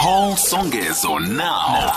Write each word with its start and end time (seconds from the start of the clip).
Call 0.00 0.32
Songezo 0.32 1.20
now. 1.36 1.90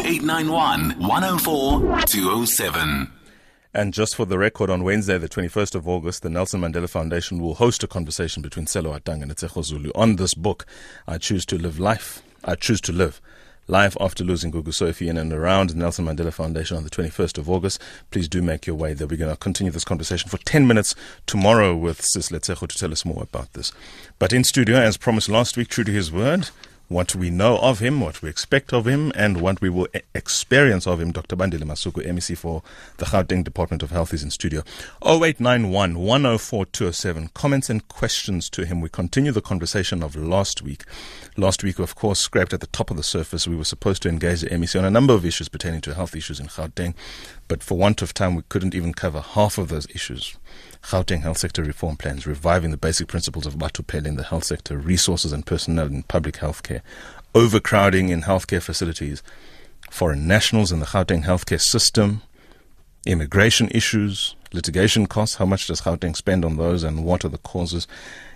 0891 0.00 0.92
104 0.98 2.00
207. 2.06 3.12
And 3.74 3.92
just 3.92 4.16
for 4.16 4.24
the 4.24 4.38
record, 4.38 4.70
on 4.70 4.82
Wednesday, 4.82 5.18
the 5.18 5.28
21st 5.28 5.74
of 5.74 5.86
August, 5.86 6.22
the 6.22 6.30
Nelson 6.30 6.62
Mandela 6.62 6.88
Foundation 6.88 7.42
will 7.42 7.56
host 7.56 7.82
a 7.82 7.86
conversation 7.86 8.42
between 8.42 8.64
Sello 8.64 8.98
Hatang 8.98 9.20
and 9.20 9.30
Letshego 9.30 9.62
Zulu 9.62 9.90
on 9.94 10.16
this 10.16 10.32
book, 10.32 10.64
I 11.06 11.18
Choose 11.18 11.44
to 11.44 11.58
Live 11.58 11.78
Life. 11.78 12.22
I 12.44 12.54
Choose 12.54 12.80
to 12.80 12.92
Live. 12.92 13.20
Live 13.68 13.94
after 14.00 14.24
losing 14.24 14.50
Gugu 14.50 14.72
Sophie 14.72 15.10
in 15.10 15.18
and 15.18 15.30
around 15.30 15.68
the 15.68 15.74
Nelson 15.74 16.06
Mandela 16.06 16.32
Foundation 16.32 16.78
on 16.78 16.84
the 16.84 16.90
21st 16.90 17.36
of 17.36 17.50
August. 17.50 17.78
Please 18.10 18.26
do 18.26 18.40
make 18.40 18.66
your 18.66 18.76
way 18.76 18.94
there. 18.94 19.06
We're 19.06 19.18
going 19.18 19.30
to 19.30 19.36
continue 19.36 19.70
this 19.70 19.84
conversation 19.84 20.30
for 20.30 20.38
10 20.38 20.66
minutes 20.66 20.94
tomorrow 21.26 21.76
with 21.76 22.00
Sis 22.00 22.30
Letshego 22.30 22.68
to 22.68 22.78
tell 22.78 22.92
us 22.92 23.04
more 23.04 23.22
about 23.22 23.52
this. 23.52 23.70
But 24.18 24.32
in 24.32 24.44
studio, 24.44 24.76
as 24.78 24.96
promised 24.96 25.28
last 25.28 25.58
week, 25.58 25.68
true 25.68 25.84
to 25.84 25.92
his 25.92 26.10
word, 26.10 26.48
what 26.88 27.14
we 27.14 27.30
know 27.30 27.58
of 27.58 27.78
him, 27.78 28.00
what 28.00 28.20
we 28.22 28.28
expect 28.28 28.72
of 28.72 28.86
him, 28.86 29.10
and 29.14 29.40
what 29.40 29.60
we 29.60 29.68
will 29.68 29.88
experience 30.14 30.86
of 30.86 31.00
him. 31.00 31.12
Dr. 31.12 31.36
Bandile 31.36 31.62
Masuku, 31.62 32.04
MEC 32.06 32.36
for 32.36 32.62
the 32.98 33.06
Gauteng 33.06 33.42
Department 33.42 33.82
of 33.82 33.90
Health, 33.90 34.12
is 34.12 34.22
in 34.22 34.30
studio. 34.30 34.62
0891 35.02 35.98
104 35.98 36.66
207. 36.66 37.28
Comments 37.34 37.70
and 37.70 37.88
questions 37.88 38.50
to 38.50 38.64
him. 38.66 38.80
We 38.80 38.88
continue 38.88 39.32
the 39.32 39.40
conversation 39.40 40.02
of 40.02 40.14
last 40.14 40.62
week. 40.62 40.84
Last 41.36 41.64
week, 41.64 41.78
of 41.78 41.94
course, 41.94 42.20
scraped 42.20 42.52
at 42.52 42.60
the 42.60 42.66
top 42.68 42.90
of 42.90 42.96
the 42.96 43.02
surface. 43.02 43.48
We 43.48 43.56
were 43.56 43.64
supposed 43.64 44.02
to 44.02 44.08
engage 44.08 44.42
the 44.42 44.50
MEC 44.50 44.78
on 44.78 44.84
a 44.84 44.90
number 44.90 45.14
of 45.14 45.24
issues 45.24 45.48
pertaining 45.48 45.80
to 45.82 45.94
health 45.94 46.14
issues 46.14 46.38
in 46.38 46.46
Gauteng, 46.46 46.94
but 47.48 47.62
for 47.62 47.76
want 47.76 48.02
of 48.02 48.14
time, 48.14 48.34
we 48.34 48.42
couldn't 48.48 48.74
even 48.74 48.94
cover 48.94 49.20
half 49.20 49.58
of 49.58 49.68
those 49.68 49.86
issues. 49.90 50.36
Gauteng 50.84 51.22
health 51.22 51.38
sector 51.38 51.64
reform 51.64 51.96
plans, 51.96 52.26
reviving 52.26 52.70
the 52.70 52.76
basic 52.76 53.08
principles 53.08 53.46
of 53.46 53.56
Batho 53.56 53.86
Pele 53.86 54.08
in 54.08 54.16
the 54.16 54.22
health 54.22 54.44
sector, 54.44 54.76
resources 54.76 55.32
and 55.32 55.46
personnel 55.46 55.86
in 55.86 56.02
public 56.02 56.36
health 56.36 56.62
care, 56.62 56.82
overcrowding 57.34 58.10
in 58.10 58.22
healthcare 58.22 58.60
facilities, 58.60 59.22
foreign 59.90 60.26
nationals 60.26 60.70
in 60.70 60.80
the 60.80 60.86
Gauteng 60.86 61.24
healthcare 61.24 61.60
system, 61.60 62.22
immigration 63.06 63.68
issues, 63.70 64.36
litigation 64.52 65.06
costs. 65.06 65.36
How 65.36 65.46
much 65.46 65.66
does 65.66 65.80
Gauteng 65.80 66.14
spend 66.14 66.44
on 66.44 66.56
those 66.56 66.82
and 66.82 67.04
what 67.04 67.24
are 67.24 67.30
the 67.30 67.38
causes? 67.38 67.88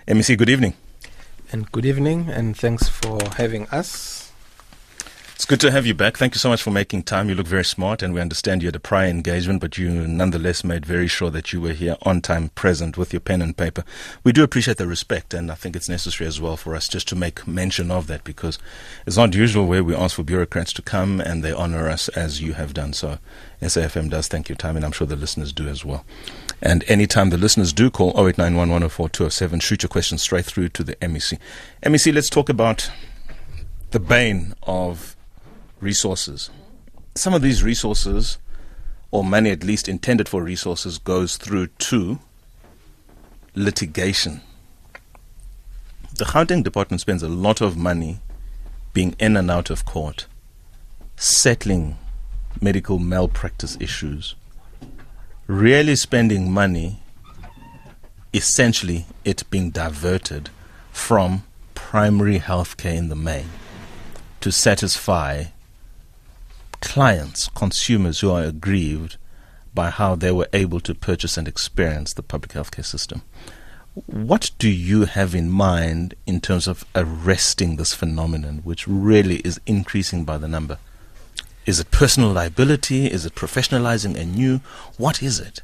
MEC, 0.07 0.37
good 0.37 0.49
evening. 0.49 0.73
And 1.51 1.71
good 1.71 1.85
evening, 1.85 2.29
and 2.29 2.57
thanks 2.57 2.87
for 2.89 3.19
having 3.37 3.67
us. 3.67 4.18
It's 5.39 5.45
good 5.45 5.61
to 5.61 5.71
have 5.71 5.85
you 5.85 5.93
back. 5.93 6.17
Thank 6.17 6.35
you 6.35 6.37
so 6.37 6.49
much 6.49 6.61
for 6.61 6.69
making 6.69 7.03
time. 7.03 7.29
You 7.29 7.35
look 7.35 7.47
very 7.47 7.63
smart, 7.63 8.03
and 8.03 8.13
we 8.13 8.19
understand 8.19 8.61
you 8.61 8.67
had 8.67 8.75
a 8.75 8.79
prior 8.81 9.07
engagement, 9.07 9.61
but 9.61 9.77
you 9.77 9.89
nonetheless 9.89 10.65
made 10.65 10.85
very 10.85 11.07
sure 11.07 11.29
that 11.29 11.53
you 11.53 11.61
were 11.61 11.71
here 11.71 11.95
on 12.01 12.19
time, 12.19 12.49
present 12.55 12.97
with 12.97 13.13
your 13.13 13.21
pen 13.21 13.41
and 13.41 13.55
paper. 13.55 13.85
We 14.25 14.33
do 14.33 14.43
appreciate 14.43 14.75
the 14.75 14.85
respect, 14.85 15.33
and 15.33 15.49
I 15.49 15.55
think 15.55 15.77
it's 15.77 15.87
necessary 15.87 16.27
as 16.27 16.41
well 16.41 16.57
for 16.57 16.75
us 16.75 16.89
just 16.89 17.07
to 17.07 17.15
make 17.15 17.47
mention 17.47 17.89
of 17.89 18.07
that 18.07 18.25
because 18.25 18.59
it's 19.07 19.15
not 19.15 19.33
usual 19.33 19.65
where 19.65 19.81
we 19.81 19.95
ask 19.95 20.17
for 20.17 20.23
bureaucrats 20.23 20.73
to 20.73 20.81
come 20.81 21.21
and 21.21 21.41
they 21.41 21.53
honor 21.53 21.87
us 21.87 22.09
as 22.09 22.41
you 22.41 22.51
have 22.55 22.73
done. 22.73 22.91
So 22.91 23.17
SAFM 23.61 24.09
does 24.09 24.27
thank 24.27 24.49
your 24.49 24.57
time, 24.57 24.75
and 24.75 24.83
I'm 24.83 24.91
sure 24.91 25.07
the 25.07 25.15
listeners 25.15 25.53
do 25.53 25.69
as 25.69 25.85
well. 25.85 26.03
And 26.61 26.83
anytime 26.89 27.29
the 27.29 27.37
listeners 27.37 27.71
do 27.71 27.89
call 27.89 28.09
0891 28.09 29.61
shoot 29.61 29.83
your 29.83 29.89
questions 29.89 30.21
straight 30.21 30.43
through 30.43 30.67
to 30.67 30.83
the 30.83 30.97
MEC. 30.97 31.39
MEC, 31.81 32.13
let's 32.13 32.29
talk 32.29 32.49
about 32.49 32.91
the 33.91 34.01
bane 34.01 34.53
of 34.63 35.15
resources. 35.81 36.49
Some 37.15 37.33
of 37.33 37.41
these 37.41 37.63
resources, 37.63 38.37
or 39.11 39.23
money 39.23 39.51
at 39.51 39.63
least 39.63 39.87
intended 39.87 40.29
for 40.29 40.43
resources, 40.43 40.97
goes 40.97 41.37
through 41.37 41.67
to 41.67 42.19
litigation. 43.55 44.41
The 46.15 46.25
Gauteng 46.25 46.63
department 46.63 47.01
spends 47.01 47.23
a 47.23 47.29
lot 47.29 47.61
of 47.61 47.77
money 47.77 48.19
being 48.93 49.15
in 49.19 49.37
and 49.37 49.49
out 49.49 49.69
of 49.69 49.85
court, 49.85 50.25
settling 51.15 51.97
medical 52.61 52.99
malpractice 52.99 53.77
issues, 53.79 54.35
really 55.47 55.95
spending 55.95 56.51
money, 56.51 57.01
essentially 58.33 59.05
it 59.23 59.43
being 59.49 59.69
diverted 59.69 60.49
from 60.91 61.43
primary 61.73 62.37
health 62.37 62.77
care 62.77 62.93
in 62.93 63.09
the 63.09 63.15
main 63.15 63.49
to 64.41 64.51
satisfy 64.51 65.45
clients, 66.81 67.49
consumers 67.55 68.19
who 68.19 68.31
are 68.31 68.43
aggrieved 68.43 69.17
by 69.73 69.89
how 69.89 70.15
they 70.15 70.31
were 70.31 70.49
able 70.53 70.79
to 70.81 70.95
purchase 70.95 71.37
and 71.37 71.47
experience 71.47 72.13
the 72.13 72.23
public 72.23 72.51
healthcare 72.51 72.85
system. 72.85 73.21
What 74.05 74.51
do 74.59 74.69
you 74.69 75.05
have 75.05 75.35
in 75.35 75.49
mind 75.49 76.13
in 76.25 76.41
terms 76.41 76.67
of 76.67 76.85
arresting 76.95 77.75
this 77.75 77.93
phenomenon, 77.93 78.61
which 78.63 78.87
really 78.87 79.37
is 79.37 79.59
increasing 79.65 80.23
by 80.25 80.37
the 80.37 80.47
number? 80.47 80.77
Is 81.65 81.79
it 81.79 81.91
personal 81.91 82.31
liability? 82.31 83.07
Is 83.07 83.25
it 83.25 83.35
professionalizing 83.35 84.15
anew? 84.15 84.61
What 84.97 85.21
is 85.21 85.39
it? 85.39 85.61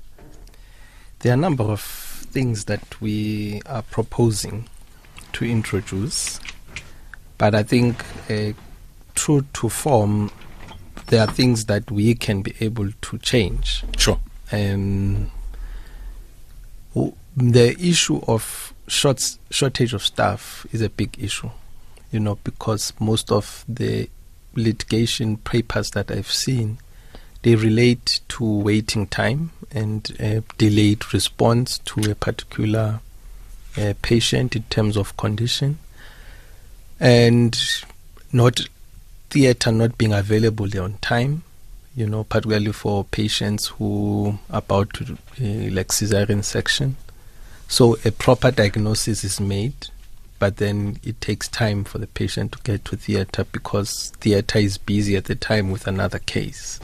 There 1.20 1.32
are 1.32 1.34
a 1.34 1.38
number 1.38 1.64
of 1.64 1.82
things 1.82 2.66
that 2.66 3.02
we 3.02 3.62
are 3.66 3.82
proposing 3.82 4.68
to 5.34 5.46
introduce, 5.46 6.40
but 7.38 7.56
I 7.56 7.64
think 7.64 8.04
uh, 8.30 8.52
true 9.16 9.46
to 9.54 9.70
form, 9.70 10.30
there 11.08 11.22
are 11.22 11.32
things 11.32 11.66
that 11.66 11.92
we 11.92 12.16
can 12.16 12.42
be 12.42 12.54
able 12.60 12.92
to 12.92 13.18
change. 13.20 13.84
Sure. 13.98 14.20
Um, 14.52 15.32
the 17.36 17.76
issue 17.80 18.22
of 18.28 18.74
short, 18.88 19.38
shortage 19.50 19.94
of 19.94 20.06
staff 20.06 20.66
is 20.72 20.82
a 20.82 20.90
big 20.90 21.18
issue, 21.20 21.50
you 22.12 22.20
know, 22.20 22.36
because 22.44 22.94
most 23.00 23.32
of 23.32 23.66
the 23.68 24.10
litigation 24.56 25.38
papers 25.38 25.92
that 25.92 26.10
I've 26.10 26.32
seen, 26.32 26.80
they 27.42 27.56
relate 27.56 28.22
to 28.30 28.44
waiting 28.44 29.08
time 29.08 29.52
and 29.72 30.16
uh, 30.20 30.42
delayed 30.58 31.14
response 31.14 31.80
to 31.80 32.10
a 32.10 32.16
particular 32.16 33.02
uh, 33.78 33.94
patient 34.02 34.56
in 34.56 34.64
terms 34.64 34.96
of 34.96 35.18
condition, 35.18 35.78
and 37.00 37.60
not 38.32 38.62
theater 39.36 39.70
not 39.70 39.98
being 39.98 40.14
available 40.14 40.70
on 40.82 40.94
time, 41.00 41.44
you 41.94 42.08
know, 42.08 42.24
particularly 42.24 42.72
for 42.72 43.04
patients 43.04 43.68
who 43.68 44.40
are 44.50 44.60
about 44.60 44.94
to 44.94 45.04
uh, 45.14 45.76
like 45.76 45.90
cesarean 45.90 46.42
section. 46.42 46.96
So 47.68 47.98
a 48.06 48.12
proper 48.12 48.50
diagnosis 48.50 49.26
is 49.26 49.42
made, 49.42 49.88
but 50.40 50.56
then 50.56 51.02
it 51.04 51.20
takes 51.20 51.50
time 51.50 51.84
for 51.84 51.98
the 51.98 52.08
patient 52.08 52.54
to 52.54 52.60
get 52.60 52.86
to 52.86 52.96
theater 52.96 53.44
because 53.44 54.14
theater 54.22 54.60
is 54.60 54.78
busy 54.78 55.18
at 55.18 55.26
the 55.26 55.36
time 55.36 55.70
with 55.70 55.86
another 55.86 56.20
case. 56.20 56.80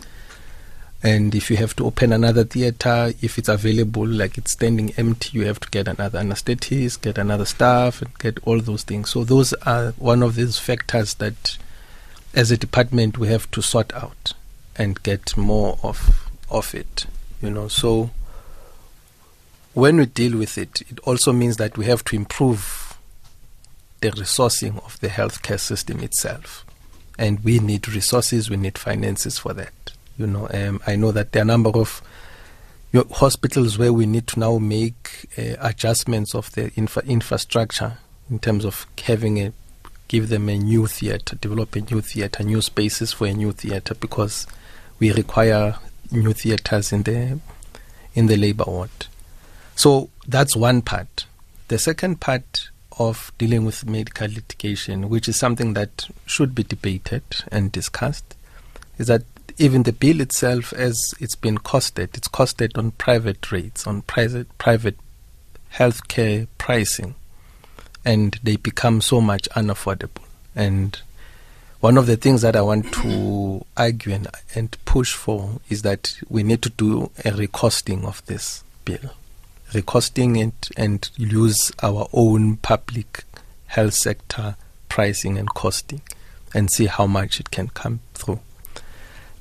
And 1.01 1.33
if 1.33 1.49
you 1.49 1.55
have 1.55 1.73
to 1.77 1.85
open 1.85 2.11
another 2.11 2.43
theater, 2.43 3.13
if 3.21 3.37
it's 3.37 3.47
available, 3.47 4.05
like 4.05 4.37
it's 4.37 4.51
standing 4.51 4.91
empty, 4.97 5.37
you 5.37 5.45
have 5.45 5.61
to 5.61 5.69
get 5.69 5.87
another 5.87 6.19
anesthetist, 6.19 6.99
get 6.99 7.17
another 7.17 7.45
staff, 7.45 8.01
and 8.01 8.19
get 8.19 8.39
all 8.43 8.59
those 8.59 8.83
things. 8.83 9.09
So 9.09 9.23
those 9.23 9.53
are 9.53 9.91
one 9.91 10.21
of 10.21 10.35
these 10.35 10.59
factors 10.59 11.13
that 11.13 11.57
as 12.33 12.51
a 12.51 12.57
department 12.57 13.17
we 13.17 13.27
have 13.27 13.49
to 13.51 13.61
sort 13.61 13.93
out 13.93 14.33
and 14.75 15.01
get 15.03 15.35
more 15.35 15.77
of 15.83 16.29
of 16.49 16.73
it 16.73 17.05
you 17.41 17.49
know. 17.49 17.67
So 17.67 18.11
when 19.73 19.97
we 19.97 20.05
deal 20.05 20.37
with 20.37 20.57
it 20.57 20.81
it 20.89 20.99
also 21.01 21.33
means 21.33 21.57
that 21.57 21.77
we 21.77 21.85
have 21.85 22.03
to 22.05 22.15
improve 22.15 22.97
the 24.01 24.11
resourcing 24.11 24.83
of 24.83 24.99
the 24.99 25.07
healthcare 25.07 25.59
system 25.59 25.99
itself. 25.99 26.65
And 27.17 27.39
we 27.41 27.59
need 27.59 27.87
resources 27.87 28.49
we 28.49 28.57
need 28.57 28.77
finances 28.77 29.37
for 29.37 29.53
that 29.53 29.91
you 30.17 30.27
know. 30.27 30.47
Um, 30.53 30.81
i 30.87 30.95
know 30.95 31.11
that 31.11 31.31
there 31.31 31.41
are 31.41 31.43
a 31.43 31.45
number 31.45 31.71
of 31.71 32.01
hospitals 33.11 33.77
where 33.77 33.93
we 33.93 34.05
need 34.05 34.27
to 34.27 34.39
now 34.39 34.57
make 34.57 35.29
uh, 35.37 35.55
adjustments 35.59 36.35
of 36.35 36.51
the 36.53 36.71
infra- 36.75 37.03
infrastructure 37.03 37.97
in 38.29 38.39
terms 38.39 38.65
of 38.65 38.85
having 39.03 39.39
a 39.39 39.53
give 40.11 40.27
them 40.27 40.49
a 40.49 40.57
new 40.57 40.87
theatre, 40.87 41.37
develop 41.37 41.73
a 41.73 41.79
new 41.79 42.01
theatre, 42.01 42.43
new 42.43 42.61
spaces 42.61 43.13
for 43.13 43.27
a 43.27 43.33
new 43.33 43.53
theatre 43.53 43.95
because 43.95 44.45
we 44.99 45.09
require 45.13 45.75
new 46.11 46.33
theatres 46.33 46.91
in 46.91 47.03
the 47.03 47.39
in 48.13 48.25
the 48.25 48.35
labour 48.35 48.65
ward. 48.67 48.89
So 49.73 50.09
that's 50.27 50.53
one 50.53 50.81
part. 50.81 51.25
The 51.69 51.79
second 51.79 52.19
part 52.19 52.71
of 52.99 53.31
dealing 53.37 53.63
with 53.63 53.87
medical 53.87 54.27
litigation, 54.27 55.07
which 55.07 55.29
is 55.29 55.37
something 55.37 55.75
that 55.75 56.09
should 56.25 56.53
be 56.53 56.63
debated 56.63 57.23
and 57.49 57.71
discussed, 57.71 58.35
is 58.97 59.07
that 59.07 59.23
even 59.57 59.83
the 59.83 59.93
bill 59.93 60.19
itself, 60.19 60.73
as 60.73 61.13
it's 61.21 61.37
been 61.37 61.57
costed, 61.57 62.17
it's 62.17 62.27
costed 62.27 62.77
on 62.77 62.91
private 62.91 63.49
rates, 63.49 63.87
on 63.87 64.01
private 64.01 64.57
private 64.57 64.97
healthcare 65.71 66.47
pricing 66.57 67.15
and 68.03 68.39
they 68.43 68.55
become 68.55 69.01
so 69.01 69.21
much 69.21 69.47
unaffordable. 69.51 70.23
And 70.55 70.99
one 71.79 71.97
of 71.97 72.05
the 72.05 72.17
things 72.17 72.41
that 72.41 72.55
I 72.55 72.61
want 72.61 72.91
to 72.93 73.65
argue 73.77 74.13
and, 74.13 74.27
and 74.55 74.77
push 74.85 75.13
for 75.13 75.59
is 75.69 75.81
that 75.81 76.15
we 76.29 76.43
need 76.43 76.61
to 76.63 76.69
do 76.69 77.11
a 77.25 77.31
recosting 77.31 78.05
of 78.05 78.25
this 78.25 78.63
bill, 78.85 79.11
recosting 79.73 80.35
it 80.35 80.69
and 80.77 81.09
use 81.17 81.71
our 81.81 82.07
own 82.13 82.57
public 82.57 83.23
health 83.67 83.93
sector 83.93 84.55
pricing 84.89 85.37
and 85.37 85.49
costing. 85.53 86.01
and 86.53 86.71
see 86.71 86.85
how 86.85 87.07
much 87.07 87.39
it 87.39 87.51
can 87.51 87.69
come 87.69 87.99
through. 88.13 88.39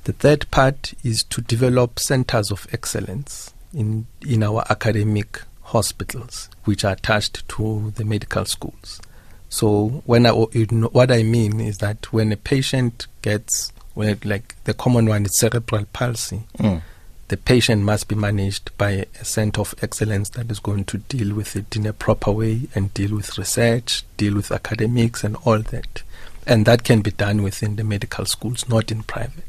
The 0.03 0.13
third 0.13 0.49
part 0.51 0.93
is 1.03 1.23
to 1.25 1.41
develop 1.41 1.99
centers 1.99 2.51
of 2.51 2.67
excellence 2.71 3.53
in, 3.73 4.07
in 4.25 4.43
our 4.43 4.63
academic 4.69 5.41
hospitals, 5.71 6.49
which 6.65 6.83
are 6.83 6.93
attached 6.93 7.47
to 7.47 7.91
the 7.95 8.03
medical 8.03 8.45
schools. 8.45 9.01
So 9.49 10.03
when 10.05 10.25
I, 10.25 10.31
you 10.51 10.67
know, 10.71 10.87
what 10.87 11.11
I 11.11 11.23
mean 11.23 11.59
is 11.59 11.79
that 11.79 12.11
when 12.13 12.31
a 12.31 12.37
patient 12.37 13.07
gets, 13.21 13.71
well, 13.95 14.15
like 14.23 14.55
the 14.65 14.73
common 14.73 15.05
one 15.05 15.25
is 15.25 15.39
cerebral 15.39 15.85
palsy, 15.93 16.43
mm. 16.57 16.81
the 17.29 17.37
patient 17.37 17.83
must 17.83 18.07
be 18.07 18.15
managed 18.15 18.75
by 18.77 19.05
a 19.19 19.25
center 19.25 19.61
of 19.61 19.75
excellence 19.81 20.29
that 20.31 20.51
is 20.51 20.59
going 20.59 20.85
to 20.85 20.97
deal 20.97 21.33
with 21.33 21.55
it 21.55 21.75
in 21.75 21.85
a 21.85 21.93
proper 21.93 22.31
way 22.31 22.67
and 22.75 22.93
deal 22.93 23.15
with 23.15 23.37
research, 23.37 24.03
deal 24.17 24.35
with 24.35 24.51
academics 24.51 25.23
and 25.23 25.37
all 25.45 25.59
that. 25.59 26.03
And 26.45 26.65
that 26.65 26.83
can 26.83 27.01
be 27.01 27.11
done 27.11 27.43
within 27.43 27.75
the 27.77 27.83
medical 27.83 28.25
schools, 28.25 28.67
not 28.67 28.91
in 28.91 29.03
private. 29.03 29.43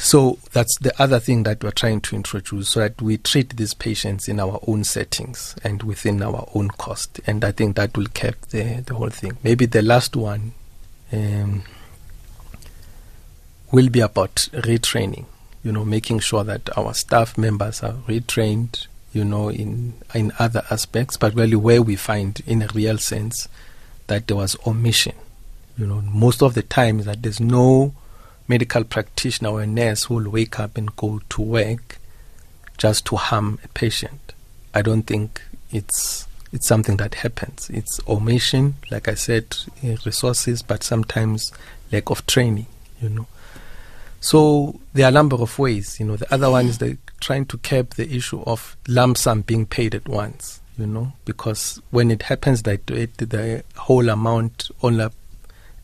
So 0.00 0.38
that's 0.52 0.78
the 0.78 0.94
other 1.02 1.18
thing 1.18 1.42
that 1.42 1.62
we're 1.62 1.72
trying 1.72 2.00
to 2.02 2.14
introduce 2.14 2.68
so 2.68 2.80
that 2.80 3.02
we 3.02 3.18
treat 3.18 3.56
these 3.56 3.74
patients 3.74 4.28
in 4.28 4.38
our 4.38 4.60
own 4.66 4.84
settings 4.84 5.56
and 5.64 5.82
within 5.82 6.22
our 6.22 6.48
own 6.54 6.68
cost. 6.68 7.20
And 7.26 7.44
I 7.44 7.50
think 7.50 7.74
that 7.76 7.96
will 7.96 8.06
keep 8.06 8.40
the, 8.46 8.84
the 8.86 8.94
whole 8.94 9.10
thing. 9.10 9.38
Maybe 9.42 9.66
the 9.66 9.82
last 9.82 10.14
one 10.14 10.52
um, 11.12 11.64
will 13.72 13.88
be 13.88 13.98
about 13.98 14.36
retraining, 14.52 15.26
you 15.64 15.72
know, 15.72 15.84
making 15.84 16.20
sure 16.20 16.44
that 16.44 16.70
our 16.78 16.94
staff 16.94 17.36
members 17.36 17.82
are 17.82 17.94
retrained, 18.06 18.86
you 19.12 19.24
know, 19.24 19.50
in, 19.50 19.94
in 20.14 20.32
other 20.38 20.62
aspects, 20.70 21.16
but 21.16 21.34
really 21.34 21.56
where 21.56 21.82
we 21.82 21.96
find 21.96 22.40
in 22.46 22.62
a 22.62 22.68
real 22.68 22.98
sense 22.98 23.48
that 24.06 24.28
there 24.28 24.36
was 24.36 24.56
omission. 24.64 25.16
You 25.76 25.88
know, 25.88 26.00
most 26.02 26.40
of 26.40 26.54
the 26.54 26.62
time 26.62 26.98
that 27.02 27.22
there's 27.22 27.40
no 27.40 27.94
medical 28.48 28.82
practitioner 28.82 29.50
or 29.50 29.62
a 29.62 29.66
nurse 29.66 30.08
will 30.08 30.28
wake 30.28 30.58
up 30.58 30.76
and 30.76 30.96
go 30.96 31.20
to 31.28 31.42
work 31.42 31.98
just 32.78 33.04
to 33.06 33.16
harm 33.16 33.58
a 33.62 33.68
patient. 33.68 34.32
I 34.74 34.82
don't 34.82 35.02
think 35.02 35.42
it's 35.70 36.26
it's 36.50 36.66
something 36.66 36.96
that 36.96 37.16
happens. 37.16 37.68
It's 37.68 38.00
omission, 38.08 38.76
like 38.90 39.06
I 39.06 39.14
said, 39.14 39.54
eh, 39.82 39.96
resources, 40.06 40.62
but 40.62 40.82
sometimes 40.82 41.52
lack 41.92 42.08
of 42.10 42.26
training, 42.26 42.66
you 43.02 43.10
know. 43.10 43.26
So 44.20 44.80
there 44.94 45.04
are 45.04 45.10
a 45.10 45.12
number 45.12 45.36
of 45.36 45.58
ways, 45.58 46.00
you 46.00 46.06
know. 46.06 46.16
The 46.16 46.32
other 46.32 46.50
one 46.50 46.66
is 46.66 46.78
the 46.78 46.96
trying 47.20 47.44
to 47.46 47.58
curb 47.58 47.90
the 47.94 48.10
issue 48.14 48.42
of 48.46 48.76
lump 48.86 49.18
sum 49.18 49.42
being 49.42 49.66
paid 49.66 49.94
at 49.94 50.08
once, 50.08 50.60
you 50.78 50.86
know, 50.86 51.12
because 51.24 51.82
when 51.90 52.10
it 52.10 52.22
happens 52.22 52.62
that 52.62 52.90
it, 52.90 53.16
the 53.18 53.62
whole 53.76 54.08
amount 54.08 54.70
only 54.82 55.08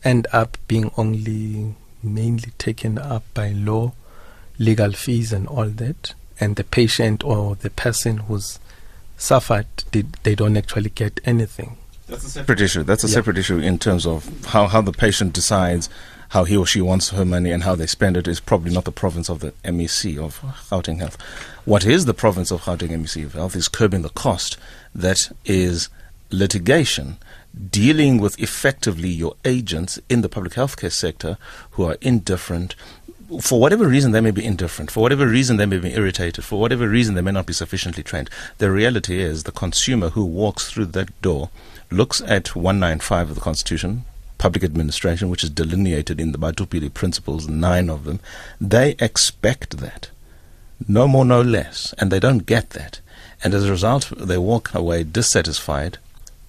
end 0.03 0.27
up 0.33 0.57
being 0.67 0.91
only 0.97 1.75
mainly 2.05 2.51
taken 2.57 2.97
up 2.97 3.23
by 3.33 3.49
law, 3.51 3.93
legal 4.57 4.91
fees, 4.93 5.33
and 5.33 5.47
all 5.47 5.65
that. 5.65 6.13
And 6.39 6.55
the 6.55 6.63
patient 6.63 7.23
or 7.23 7.55
the 7.55 7.69
person 7.69 8.17
who's 8.17 8.59
suffered, 9.17 9.67
did, 9.91 10.13
they 10.23 10.35
don't 10.35 10.57
actually 10.57 10.89
get 10.89 11.19
anything. 11.25 11.77
That's 12.07 12.25
a 12.25 12.29
separate 12.29 12.61
issue. 12.61 12.83
That's 12.83 13.03
a 13.03 13.07
yeah. 13.07 13.13
separate 13.13 13.37
issue 13.37 13.57
in 13.57 13.79
terms 13.79 14.05
of 14.05 14.45
how, 14.45 14.67
how 14.67 14.81
the 14.81 14.91
patient 14.91 15.33
decides 15.33 15.89
how 16.29 16.43
he 16.43 16.57
or 16.57 16.65
she 16.65 16.81
wants 16.81 17.09
her 17.09 17.25
money 17.25 17.51
and 17.51 17.63
how 17.63 17.75
they 17.75 17.87
spend 17.87 18.17
it 18.17 18.27
is 18.27 18.39
probably 18.39 18.73
not 18.73 18.85
the 18.85 18.91
province 18.91 19.29
of 19.29 19.39
the 19.39 19.51
MEC 19.63 20.17
of 20.17 20.39
Gauteng 20.69 20.99
Health. 20.99 21.17
What 21.65 21.85
is 21.85 22.05
the 22.05 22.13
province 22.13 22.51
of 22.51 22.61
Gauteng 22.61 22.89
MEC 22.89 23.25
of 23.25 23.33
Health 23.33 23.55
is 23.55 23.67
curbing 23.67 24.01
the 24.01 24.09
cost 24.09 24.57
that 24.93 25.31
is 25.45 25.89
litigation 26.31 27.17
dealing 27.71 28.19
with 28.19 28.39
effectively 28.39 29.09
your 29.09 29.35
agents 29.45 29.99
in 30.09 30.21
the 30.21 30.29
public 30.29 30.53
healthcare 30.53 30.91
sector 30.91 31.37
who 31.71 31.83
are 31.83 31.97
indifferent. 32.01 32.75
For 33.41 33.59
whatever 33.59 33.87
reason, 33.87 34.11
they 34.11 34.21
may 34.21 34.31
be 34.31 34.45
indifferent. 34.45 34.91
For 34.91 35.01
whatever 35.01 35.27
reason, 35.27 35.57
they 35.57 35.65
may 35.65 35.79
be 35.79 35.93
irritated. 35.93 36.43
For 36.43 36.59
whatever 36.59 36.87
reason, 36.87 37.15
they 37.15 37.21
may 37.21 37.31
not 37.31 37.45
be 37.45 37.53
sufficiently 37.53 38.03
trained. 38.03 38.29
The 38.57 38.71
reality 38.71 39.19
is 39.19 39.43
the 39.43 39.51
consumer 39.51 40.09
who 40.09 40.25
walks 40.25 40.69
through 40.69 40.87
that 40.87 41.21
door 41.21 41.49
looks 41.89 42.21
at 42.21 42.55
195 42.55 43.29
of 43.29 43.35
the 43.35 43.41
Constitution, 43.41 44.05
public 44.37 44.63
administration, 44.63 45.29
which 45.29 45.43
is 45.43 45.49
delineated 45.49 46.19
in 46.19 46.31
the 46.33 46.37
Batho 46.37 46.69
Pele 46.69 46.89
principles, 46.89 47.47
nine 47.47 47.89
of 47.89 48.03
them. 48.03 48.19
They 48.59 48.95
expect 48.99 49.77
that. 49.77 50.09
No 50.87 51.07
more, 51.07 51.25
no 51.25 51.41
less. 51.41 51.93
And 51.97 52.11
they 52.11 52.19
don't 52.19 52.45
get 52.45 52.71
that. 52.71 52.99
And 53.43 53.53
as 53.53 53.65
a 53.65 53.71
result, 53.71 54.11
they 54.17 54.37
walk 54.37 54.73
away 54.73 55.03
dissatisfied 55.03 55.97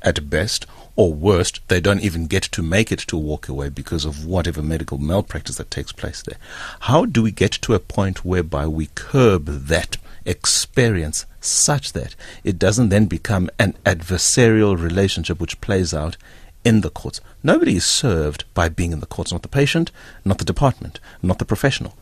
at 0.03 0.29
best 0.31 0.67
or 0.97 1.13
worst, 1.13 1.61
they 1.69 1.81
don't 1.81 2.01
even 2.01 2.27
get 2.27 2.43
to 2.43 2.63
make 2.63 2.91
it 2.91 2.99
to 3.01 3.17
walk 3.17 3.49
away 3.49 3.69
because 3.69 4.05
of 4.05 4.25
whatever 4.25 4.63
medical 4.63 4.99
malpractice 4.99 5.57
that 5.57 5.71
takes 5.71 5.93
place 5.93 6.23
there. 6.23 6.39
How 6.81 7.05
do 7.05 7.23
we 7.23 7.31
get 7.31 7.53
to 7.53 7.75
a 7.75 7.79
point 7.79 8.25
whereby 8.25 8.67
we 8.67 8.89
curb 8.95 9.47
that 9.47 9.99
experience 10.25 11.27
such 11.41 11.93
that 11.93 12.17
it 12.43 12.59
doesn't 12.59 12.89
then 12.89 13.05
become 13.07 13.51
an 13.59 13.75
adversarial 13.85 14.81
relationship 14.81 15.39
which 15.39 15.61
plays 15.61 15.93
out 15.93 16.17
in 16.65 16.81
the 16.81 16.91
courts? 16.91 17.21
Nobody 17.43 17.77
is 17.77 17.85
served 17.85 18.45
by 18.55 18.71
being 18.71 18.93
in 18.93 19.01
the 19.01 19.07
courts, 19.07 19.33
not 19.33 19.43
the 19.43 19.49
patient, 19.49 19.93
not 20.25 20.39
the 20.39 20.45
department, 20.45 20.99
not 21.23 21.39
the 21.39 21.45
professional. 21.45 21.95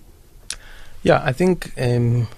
Yeah, 1.02 1.20
I 1.22 1.32
think 1.32 1.72
um, 1.76 2.28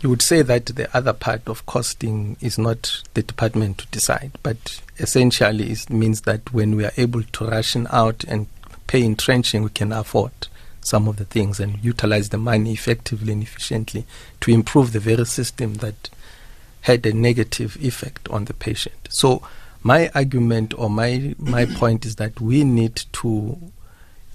you 0.00 0.08
would 0.08 0.22
say 0.22 0.42
that 0.42 0.66
the 0.66 0.96
other 0.96 1.12
part 1.12 1.48
of 1.48 1.66
costing 1.66 2.36
is 2.40 2.56
not 2.56 3.02
the 3.14 3.22
department 3.22 3.78
to 3.78 3.86
decide, 3.88 4.32
but 4.42 4.80
essentially 4.98 5.70
it 5.70 5.90
means 5.90 6.20
that 6.22 6.52
when 6.52 6.76
we 6.76 6.84
are 6.84 6.92
able 6.96 7.22
to 7.22 7.46
ration 7.46 7.86
out 7.90 8.24
and 8.24 8.46
pay 8.86 9.02
in 9.02 9.16
trenching, 9.16 9.62
we 9.62 9.70
can 9.70 9.92
afford 9.92 10.32
some 10.80 11.08
of 11.08 11.16
the 11.16 11.24
things 11.24 11.58
and 11.58 11.84
utilize 11.84 12.28
the 12.28 12.38
money 12.38 12.72
effectively 12.72 13.32
and 13.32 13.42
efficiently 13.42 14.06
to 14.40 14.50
improve 14.52 14.92
the 14.92 15.00
very 15.00 15.26
system 15.26 15.74
that 15.74 16.08
had 16.82 17.04
a 17.04 17.12
negative 17.12 17.76
effect 17.80 18.28
on 18.28 18.44
the 18.44 18.54
patient. 18.54 18.94
So 19.10 19.42
my 19.82 20.10
argument 20.14 20.78
or 20.78 20.88
my 20.88 21.34
my 21.38 21.66
point 21.76 22.06
is 22.06 22.16
that 22.16 22.40
we 22.40 22.64
need 22.64 23.02
to 23.14 23.58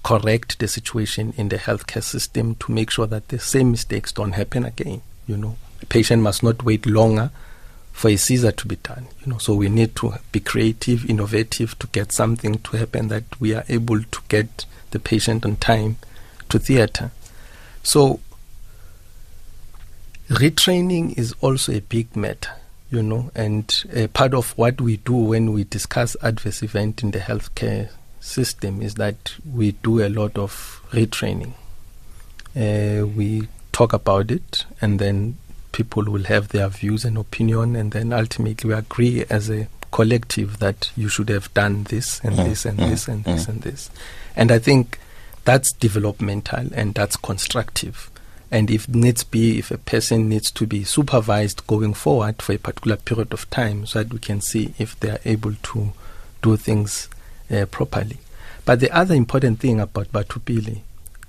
correct 0.04 0.60
the 0.60 0.68
situation 0.68 1.34
in 1.38 1.48
the 1.48 1.58
healthcare 1.58 2.04
system 2.04 2.56
to 2.56 2.72
make 2.72 2.92
sure 2.92 3.08
that 3.08 3.30
the 3.30 3.40
same 3.40 3.72
mistakes 3.72 4.12
don't 4.12 4.34
happen 4.34 4.66
again. 4.66 5.02
You 5.28 5.38
know, 5.38 5.58
a 5.82 5.86
patient 5.86 6.22
must 6.22 6.44
not 6.44 6.64
wait 6.64 6.86
longer 6.86 7.32
for 7.92 8.10
a 8.10 8.18
Caesar 8.18 8.52
to 8.52 8.68
be 8.68 8.76
done. 8.78 9.08
You 9.22 9.34
know, 9.34 9.38
so 9.38 9.54
we 9.54 9.70
need 9.70 9.96
to 9.98 10.14
be 10.32 10.40
creative, 10.40 11.10
innovative 11.10 11.78
to 11.80 11.88
get 11.88 12.12
something 12.12 12.60
to 12.60 12.78
happen 12.78 13.08
that 13.10 13.40
we 13.40 13.54
are 13.54 13.64
able 13.70 14.02
to 14.02 14.20
get 14.28 14.66
the 14.92 15.00
patient 15.00 15.46
on 15.46 15.56
time 15.58 15.98
to 16.50 16.60
theatre. 16.60 17.12
So 17.84 18.20
retraining 20.28 21.18
is 21.18 21.34
also 21.42 21.74
a 21.74 21.82
big 21.82 22.16
matter, 22.16 22.52
you 22.90 23.04
know, 23.04 23.32
and 23.36 23.84
a 23.94 24.08
part 24.08 24.34
of 24.34 24.58
what 24.58 24.82
we 24.82 24.98
do 24.98 25.14
when 25.14 25.54
we 25.54 25.64
discuss 25.64 26.18
adverse 26.22 26.64
event 26.64 27.04
in 27.04 27.12
the 27.12 27.20
healthcare 27.20 27.90
system 28.20 28.82
is 28.82 28.96
that 28.96 29.36
we 29.52 29.74
do 29.74 30.04
a 30.04 30.10
lot 30.10 30.38
of 30.38 30.82
retraining. 30.92 31.54
Uh, 32.56 33.06
we 33.06 33.48
talk 33.74 33.92
about 33.92 34.32
it, 34.32 34.66
and 34.80 35.00
then 35.00 35.38
people 35.74 36.04
will 36.04 36.24
have 36.24 36.50
their 36.50 36.70
views 36.70 37.04
and 37.04 37.18
opinion, 37.18 37.76
and 37.76 37.92
then 37.92 38.14
ultimately 38.14 38.70
we 38.70 38.74
agree 38.74 39.26
as 39.30 39.50
a 39.50 39.68
collective 39.92 40.60
that 40.60 40.92
you 40.96 41.10
should 41.10 41.30
have 41.30 41.54
done 41.54 41.84
this 41.84 42.20
and 42.24 42.36
mm, 42.36 42.46
this 42.46 42.66
and 42.66 42.80
mm, 42.80 42.90
this 42.90 43.08
and 43.08 43.24
mm. 43.24 43.26
this 43.26 43.48
and 43.48 43.62
this. 43.62 43.90
And 44.36 44.52
I 44.52 44.60
think 44.60 45.00
that's 45.46 45.72
developmental 45.74 46.68
and 46.74 46.94
that's 46.96 47.18
constructive. 47.18 48.10
And 48.50 48.70
if 48.70 48.88
needs 48.88 49.24
be, 49.24 49.58
if 49.58 49.72
a 49.72 49.78
person 49.78 50.30
needs 50.30 50.52
to 50.52 50.66
be 50.68 50.84
supervised 50.84 51.66
going 51.68 51.96
forward 51.96 52.42
for 52.42 52.54
a 52.54 52.60
particular 52.60 52.98
period 52.98 53.34
of 53.34 53.50
time, 53.50 53.86
so 53.86 54.04
that 54.04 54.14
we 54.14 54.20
can 54.20 54.42
see 54.42 54.74
if 54.78 55.00
they 55.00 55.10
are 55.10 55.20
able 55.26 55.54
to 55.54 55.92
do 56.42 56.56
things 56.56 57.10
uh, 57.52 57.66
properly. 57.66 58.20
But 58.66 58.80
the 58.80 58.92
other 58.92 59.16
important 59.16 59.60
thing 59.60 59.80
about 59.80 60.12
Batho 60.12 60.44
Pele 60.44 60.82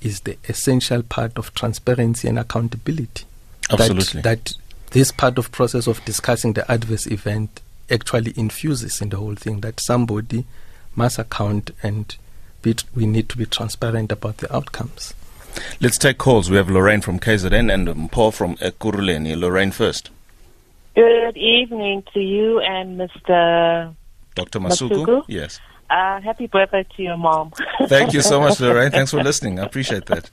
is 0.05 0.21
the 0.21 0.37
essential 0.49 1.03
part 1.03 1.37
of 1.39 1.55
transparency 1.55 2.29
and 2.29 2.39
accountability. 2.39 3.25
Absolutely. 3.71 4.21
That, 4.21 4.45
that 4.45 4.55
this 4.91 5.11
part 5.11 5.39
of 5.39 5.51
process 5.51 5.87
of 5.87 6.05
discussing 6.05 6.53
the 6.53 6.71
adverse 6.71 7.07
event 7.07 7.61
actually 7.91 8.33
infuses 8.37 9.01
in 9.01 9.09
the 9.09 9.17
whole 9.17 9.35
thing 9.35 9.61
that 9.61 9.81
somebody 9.81 10.45
must 10.95 11.19
account 11.19 11.71
and 11.83 12.17
be, 12.63 12.77
we 12.95 13.07
need 13.07 13.29
to 13.31 13.37
be 13.37 13.47
transparent 13.47 14.13
about 14.13 14.39
the 14.39 14.55
outcomes. 14.55 15.15
Let's 15.81 15.99
take 15.99 16.19
calls. 16.19 16.51
We 16.51 16.57
have 16.57 16.69
Lorraine 16.69 17.01
from 17.01 17.19
KZN 17.19 17.73
and 17.73 18.11
Paul 18.11 18.33
from 18.33 18.57
Ekurhuleni. 18.57 19.37
Lorraine 19.37 19.71
first. 19.71 20.11
Good 20.95 21.37
evening 21.37 22.05
to 22.13 22.21
you 22.21 22.61
and 22.61 22.99
Mr. 22.99 23.95
Dr. 24.35 24.61
Masuku. 24.61 25.05
Masuku. 25.07 25.25
Yes. 25.29 25.61
Uh, 25.91 26.21
happy 26.21 26.47
birthday 26.47 26.87
to 26.97 27.03
your 27.03 27.17
mom. 27.17 27.53
Thank 27.89 28.15
you 28.15 28.23
so 28.23 28.41
much, 28.41 28.61
Lorraine. 28.61 28.91
Thanks 28.91 29.11
for 29.11 29.23
listening. 29.23 29.59
I 29.59 29.65
appreciate 29.65 30.07
that. 30.07 30.31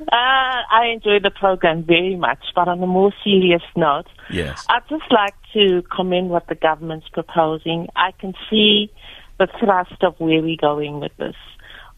Uh, 0.00 0.60
I 0.70 0.90
enjoy 0.92 1.20
the 1.22 1.30
program 1.30 1.84
very 1.84 2.16
much, 2.16 2.40
but 2.54 2.68
on 2.68 2.82
a 2.82 2.86
more 2.86 3.12
serious 3.22 3.62
note, 3.76 4.06
yes, 4.30 4.64
I'd 4.68 4.88
just 4.88 5.10
like 5.10 5.34
to 5.54 5.82
commend 5.94 6.30
what 6.30 6.48
the 6.48 6.54
government's 6.54 7.08
proposing. 7.08 7.88
I 7.96 8.12
can 8.18 8.34
see 8.50 8.90
the 9.38 9.48
thrust 9.60 10.02
of 10.02 10.14
where 10.18 10.42
we're 10.42 10.56
going 10.60 11.00
with 11.00 11.16
this. 11.16 11.36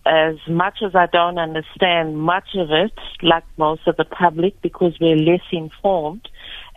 As 0.04 0.36
much 0.48 0.78
as 0.84 0.94
I 0.94 1.06
don't 1.06 1.38
understand 1.38 2.18
much 2.18 2.54
of 2.54 2.70
it, 2.70 2.92
like 3.22 3.44
most 3.56 3.88
of 3.88 3.96
the 3.96 4.04
public, 4.04 4.60
because 4.62 4.92
we're 5.00 5.16
less 5.16 5.42
informed, 5.50 6.28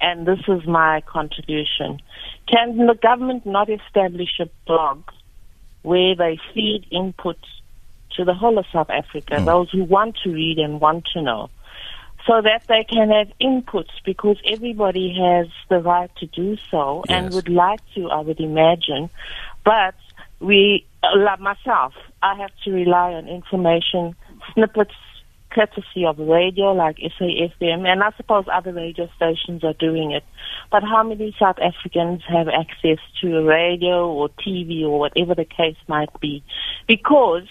and 0.02 0.26
this 0.26 0.40
is 0.48 0.66
my 0.66 1.02
contribution. 1.02 2.00
Can 2.52 2.78
the 2.78 2.98
government 3.00 3.46
not 3.46 3.70
establish 3.70 4.40
a 4.40 4.50
blog 4.66 5.04
where 5.84 6.16
they 6.16 6.38
feed 6.54 6.86
input 6.92 7.38
to 8.16 8.26
the 8.26 8.34
whole 8.34 8.58
of 8.58 8.66
South 8.74 8.90
Africa, 8.90 9.36
Mm. 9.36 9.46
those 9.46 9.70
who 9.72 9.84
want 9.84 10.18
to 10.24 10.32
read 10.32 10.58
and 10.58 10.82
want 10.82 11.06
to 11.14 11.22
know, 11.22 11.50
so 12.28 12.42
that 12.42 12.64
they 12.68 12.84
can 12.84 13.10
have 13.10 13.32
inputs 13.42 13.92
because 14.06 14.38
everybody 14.46 15.16
has 15.18 15.48
the 15.70 15.80
right 15.80 16.12
to 16.18 16.26
do 16.28 16.58
so 16.70 17.04
and 17.08 17.32
would 17.32 17.50
like 17.50 17.82
to, 17.96 18.10
I 18.10 18.20
would 18.20 18.40
imagine. 18.40 19.10
But 19.64 19.96
we, 20.40 20.86
uh, 21.04 21.18
like 21.18 21.40
myself, 21.40 21.94
I 22.22 22.36
have 22.36 22.52
to 22.66 22.72
rely 22.72 23.14
on 23.14 23.28
information 23.28 24.16
snippets 24.54 24.96
courtesy 25.52 26.06
of 26.06 26.20
radio 26.20 26.74
like 26.74 26.98
SAFM, 26.98 27.88
and 27.88 28.04
I 28.04 28.12
suppose 28.18 28.46
other 28.52 28.74
radio 28.74 29.10
stations 29.16 29.64
are 29.64 29.74
doing 29.74 30.12
it. 30.12 30.24
But 30.72 30.84
how 30.84 31.04
many 31.04 31.36
South 31.40 31.58
Africans 31.60 32.22
have 32.28 32.48
access 32.48 33.00
to 33.22 33.48
radio 33.48 34.08
or 34.08 34.30
TV 34.30 34.84
or 34.84 35.00
whatever 35.00 35.36
the 35.36 35.46
case 35.46 35.78
might 35.88 36.10
be? 36.20 36.44
Because 36.88 37.48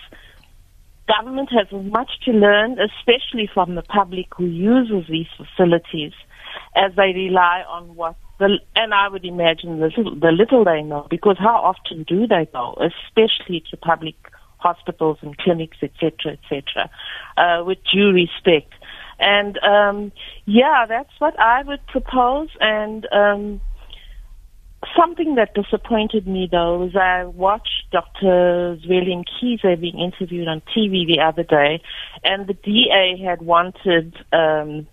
government 1.08 1.50
has 1.50 1.66
much 1.72 2.10
to 2.24 2.32
learn, 2.32 2.78
especially 2.78 3.50
from 3.52 3.74
the 3.74 3.82
public 3.82 4.26
who 4.36 4.46
uses 4.46 5.08
these 5.08 5.26
facilities, 5.36 6.12
as 6.76 6.94
they 6.96 7.12
rely 7.14 7.64
on 7.68 7.96
what 7.96 8.16
the 8.38 8.58
and 8.76 8.94
I 8.94 9.08
would 9.08 9.24
imagine 9.24 9.80
the 9.80 9.86
little, 9.86 10.14
the 10.14 10.30
little 10.30 10.64
they 10.64 10.82
know, 10.82 11.06
because 11.10 11.36
how 11.38 11.56
often 11.56 12.04
do 12.04 12.26
they 12.26 12.48
go, 12.52 12.78
especially 12.80 13.64
to 13.70 13.76
public 13.76 14.14
hospitals 14.58 15.18
and 15.22 15.36
clinics, 15.38 15.78
etc., 15.82 16.32
etc., 16.32 16.90
uh, 17.36 17.64
with 17.64 17.78
due 17.92 18.10
respect. 18.10 18.72
And 19.18 19.58
um, 19.64 20.12
yeah, 20.44 20.86
that's 20.88 21.12
what 21.18 21.38
I 21.40 21.62
would 21.62 21.84
propose. 21.86 22.48
And 22.60 23.06
um, 23.12 23.60
something 24.96 25.34
that 25.34 25.54
disappointed 25.54 26.26
me 26.26 26.48
though 26.50 26.78
was 26.78 26.94
I 26.94 27.24
watched 27.24 27.90
Dr. 27.90 28.78
Zweli 28.84 29.24
Mkhize 29.24 29.80
being 29.80 29.98
interviewed 29.98 30.48
on 30.48 30.62
TV 30.76 31.06
the 31.06 31.20
other 31.20 31.42
day, 31.42 31.82
and 32.22 32.46
the 32.46 32.54
DA 32.54 33.20
had 33.22 33.42
wanted 33.42 34.14
um, 34.32 34.86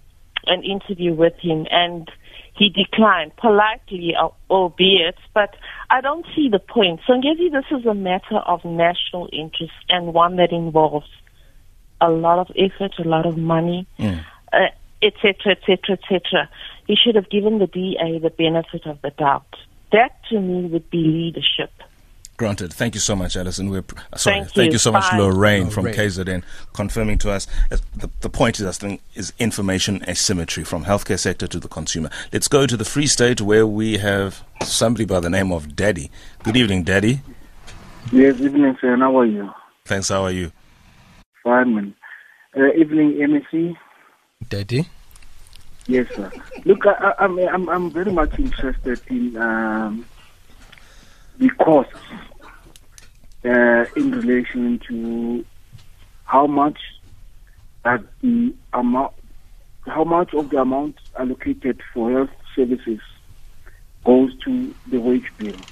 an 0.48 0.64
interview 0.64 1.14
with 1.14 1.34
him, 1.40 1.66
and 1.70 2.10
he 2.56 2.70
declined 2.70 3.36
politely, 3.36 4.16
albeit. 4.50 5.16
But 5.34 5.56
I 5.90 6.02
don't 6.02 6.26
see 6.36 6.50
the 6.50 6.60
point. 6.60 7.02
So, 7.06 7.14
Ngezi, 7.14 7.52
this 7.52 7.66
is 7.78 7.86
a 7.86 7.94
matter 7.94 8.38
of 8.38 8.64
national 8.64 9.30
interest 9.32 9.74
and 9.90 10.14
one 10.14 10.38
that 10.38 10.52
involves 10.52 11.08
a 12.02 12.10
lot 12.10 12.40
of 12.40 12.56
effort, 12.58 12.94
a 13.00 13.08
lot 13.08 13.26
of 13.26 13.38
money, 13.38 13.88
etc., 14.00 14.18
etc., 14.52 14.90
et 15.02 15.14
cetera, 15.22 15.52
et 15.52 15.60
cetera, 15.66 15.98
et 15.98 16.00
cetera. 16.10 16.50
He 16.88 16.96
should 16.96 17.16
have 17.16 17.30
given 17.30 17.60
the 17.60 17.68
DA 17.68 18.20
the 18.20 18.30
benefit 18.30 18.86
of 18.86 19.02
the 19.02 19.12
doubt. 19.12 19.56
That 19.92 20.12
to 20.30 20.40
me 20.40 20.68
would 20.68 20.90
be 20.90 20.98
leadership. 20.98 21.72
Granted. 22.38 22.74
Thank 22.74 22.96
you 22.96 23.00
so 23.00 23.16
much, 23.16 23.38
Alison. 23.38 23.70
We're 23.70 23.82
pr- 23.82 23.98
sorry. 24.18 24.44
Thank 24.44 24.74
you. 24.74 24.78
so 24.78 24.92
much, 24.92 25.10
Bye. 25.10 25.20
Lorraine 25.20 25.70
from 25.70 25.86
Lorraine. 25.86 25.98
KZN, 25.98 26.44
confirming 26.74 27.18
to 27.20 27.32
us 27.32 27.48
uh, 27.72 27.78
the, 27.96 28.10
the 28.20 28.30
point 28.30 28.60
is, 28.60 28.66
I 28.66 28.72
think, 28.72 29.02
is 29.14 29.32
information 29.40 30.04
asymmetry 30.06 30.66
from 30.66 30.84
healthcare 30.84 31.18
sector 31.18 31.48
to 31.48 31.60
the 31.62 31.70
consumer. 31.70 32.10
Let's 32.34 32.50
go 32.50 32.68
to 32.68 32.76
the 32.76 32.84
Free 32.84 33.08
State 33.08 33.40
where 33.40 33.66
we 33.66 34.00
have 34.00 34.44
somebody 34.64 35.06
by 35.06 35.22
the 35.22 35.30
name 35.30 35.54
of 35.54 35.78
Daddy. 35.78 36.12
Good 36.44 36.58
evening, 36.58 36.84
Daddy. 36.84 37.22
Yes, 38.12 38.40
evening, 38.42 38.78
sir. 38.82 38.98
How 38.98 39.18
are 39.18 39.26
you? 39.26 39.50
Thanks. 39.86 40.10
How 40.10 40.24
are 40.24 40.32
you? 40.32 40.52
Fine, 41.42 41.74
man. 41.74 41.96
Uh, 42.56 42.74
evening, 42.74 43.14
MEC. 43.14 43.78
Daddy. 44.50 44.88
Yes, 45.88 46.08
sir. 46.16 46.32
Look, 46.66 46.86
I, 46.86 46.92
I, 46.92 47.24
I'm, 47.24 47.40
I'm, 47.40 47.70
I'm 47.70 47.92
very 47.92 48.12
much 48.12 48.38
interested 48.40 49.00
in 49.08 49.38
um, 49.38 50.06
the 51.40 51.50
costs 51.64 51.92
uh, 53.46 53.86
in 53.96 54.12
relation 54.12 54.80
to 54.88 55.46
how 56.24 56.48
much 56.48 56.80
that 57.84 58.04
the 58.22 58.54
amount, 58.74 59.14
how 59.86 60.04
much 60.04 60.34
of 60.34 60.50
the 60.50 60.58
amount 60.58 60.96
allocated 61.20 61.82
for 61.94 62.12
health 62.12 62.30
services 62.56 63.00
goes 64.06 64.32
to 64.44 64.74
the 64.90 65.00
wage 65.00 65.32
bill. 65.38 65.68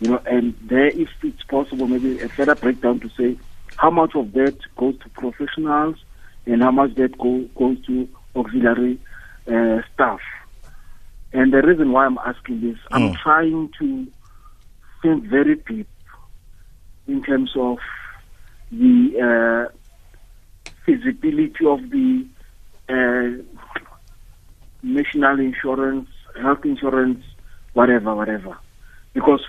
You 0.00 0.08
know, 0.08 0.20
and 0.26 0.54
there, 0.68 0.88
if 0.88 1.08
it's 1.22 1.42
possible, 1.50 1.86
maybe 1.88 2.20
a 2.20 2.28
further 2.28 2.54
breakdown 2.54 3.00
to 3.00 3.08
say 3.18 3.38
how 3.74 3.90
much 3.90 4.12
of 4.14 4.32
that 4.32 4.56
goes 4.78 4.94
to 5.00 5.08
professionals 5.10 5.96
and 6.46 6.62
how 6.62 6.70
much 6.70 6.94
that 6.96 7.18
go, 7.18 7.44
goes 7.58 7.76
to 7.86 8.08
auxiliary 8.36 8.98
uh, 9.46 9.82
staff. 9.92 10.20
And 11.32 11.52
the 11.52 11.62
reason 11.62 11.92
why 11.92 12.06
I'm 12.06 12.18
asking 12.18 12.60
this, 12.62 12.78
I'm 12.92 13.10
Mm. 13.10 13.16
trying 13.22 13.70
to 13.80 14.06
think 15.02 15.24
very 15.24 15.56
deep 15.56 15.88
in 17.06 17.22
terms 17.22 17.52
of 17.56 17.78
the 18.70 19.68
uh, 19.70 20.70
feasibility 20.84 21.66
of 21.66 21.80
the 21.90 22.26
uh, 22.88 23.42
national 24.82 25.40
insurance, 25.40 26.08
health 26.40 26.64
insurance, 26.64 27.24
whatever, 27.72 28.14
whatever. 28.14 28.56
Because 29.14 29.40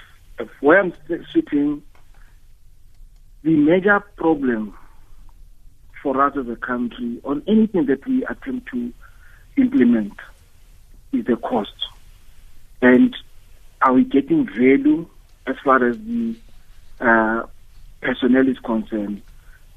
where 0.61 0.79
I'm 0.79 0.93
sitting, 1.33 1.81
the 3.43 3.55
major 3.55 3.99
problem 4.17 4.73
for 6.01 6.21
us 6.25 6.33
as 6.37 6.47
a 6.47 6.55
country 6.55 7.19
on 7.23 7.43
anything 7.47 7.85
that 7.87 8.05
we 8.07 8.25
attempt 8.25 8.69
to 8.71 8.93
implement 9.57 10.13
is 11.11 11.25
the 11.25 11.35
cost. 11.35 11.73
And 12.81 13.15
are 13.81 13.93
we 13.93 14.05
getting 14.05 14.45
value 14.45 15.07
as 15.47 15.55
far 15.63 15.83
as 15.87 15.97
the 15.97 16.35
uh, 16.99 17.43
personnel 18.01 18.47
is 18.47 18.59
concerned? 18.59 19.21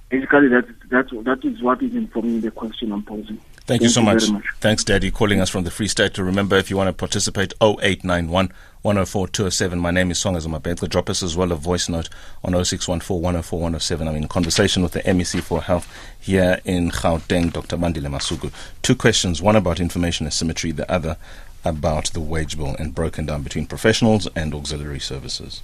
Basically, 0.09 0.49
that, 0.49 0.67
that, 0.91 1.09
that 1.25 1.45
is 1.45 1.63
what 1.63 1.83
is 1.83 1.95
informing 1.95 2.41
the 2.43 2.51
question 2.51 2.93
I'm 2.93 3.03
posing. 3.03 3.41
Thank 3.65 3.83
you 3.83 3.89
so 3.89 4.03
much. 4.03 4.23
very 4.23 4.33
much. 4.33 4.45
Thanks, 4.61 4.83
Daddy, 4.83 5.11
calling 5.11 5.41
us 5.41 5.49
from 5.49 5.63
the 5.65 5.71
Free 5.71 5.87
State. 5.87 6.15
To 6.15 6.25
remember, 6.25 6.57
if 6.57 6.69
you 6.69 6.77
want 6.77 6.89
to 6.89 6.93
participate, 6.93 7.55
0891 7.63 8.53
104 8.83 9.29
207. 9.29 9.79
My 9.79 9.93
name 9.93 10.11
is 10.11 10.19
Songezo 10.19 10.49
Mabece. 10.49 10.89
Drop 10.89 11.09
us 11.09 11.23
as 11.23 11.37
well 11.37 11.53
a 11.53 11.55
voice 11.55 11.89
note 11.89 12.09
on 12.43 12.53
0614 12.53 13.23
104 13.23 13.61
107. 13.61 14.09
I'm 14.09 14.17
in 14.17 14.27
conversation 14.27 14.83
with 14.83 14.93
the 14.93 15.01
MEC 15.03 15.41
for 15.41 15.63
Health 15.63 15.89
here 16.21 16.61
in 16.65 16.91
Gauteng, 16.91 17.53
Dr. 17.53 17.77
Bandile 17.77 18.11
Masuku. 18.11 18.53
Two 18.83 18.97
questions 18.97 19.41
one 19.41 19.55
about 19.55 19.79
information 19.79 20.27
asymmetry, 20.27 20.73
the 20.73 20.91
other 20.91 21.17
about 21.65 22.07
the 22.13 22.21
wage 22.21 22.57
bill 22.57 22.75
and 22.79 22.95
broken 22.95 23.27
down 23.27 23.43
between 23.43 23.67
professionals 23.67 24.29
and 24.35 24.55
auxiliary 24.55 25.01
services. 25.01 25.63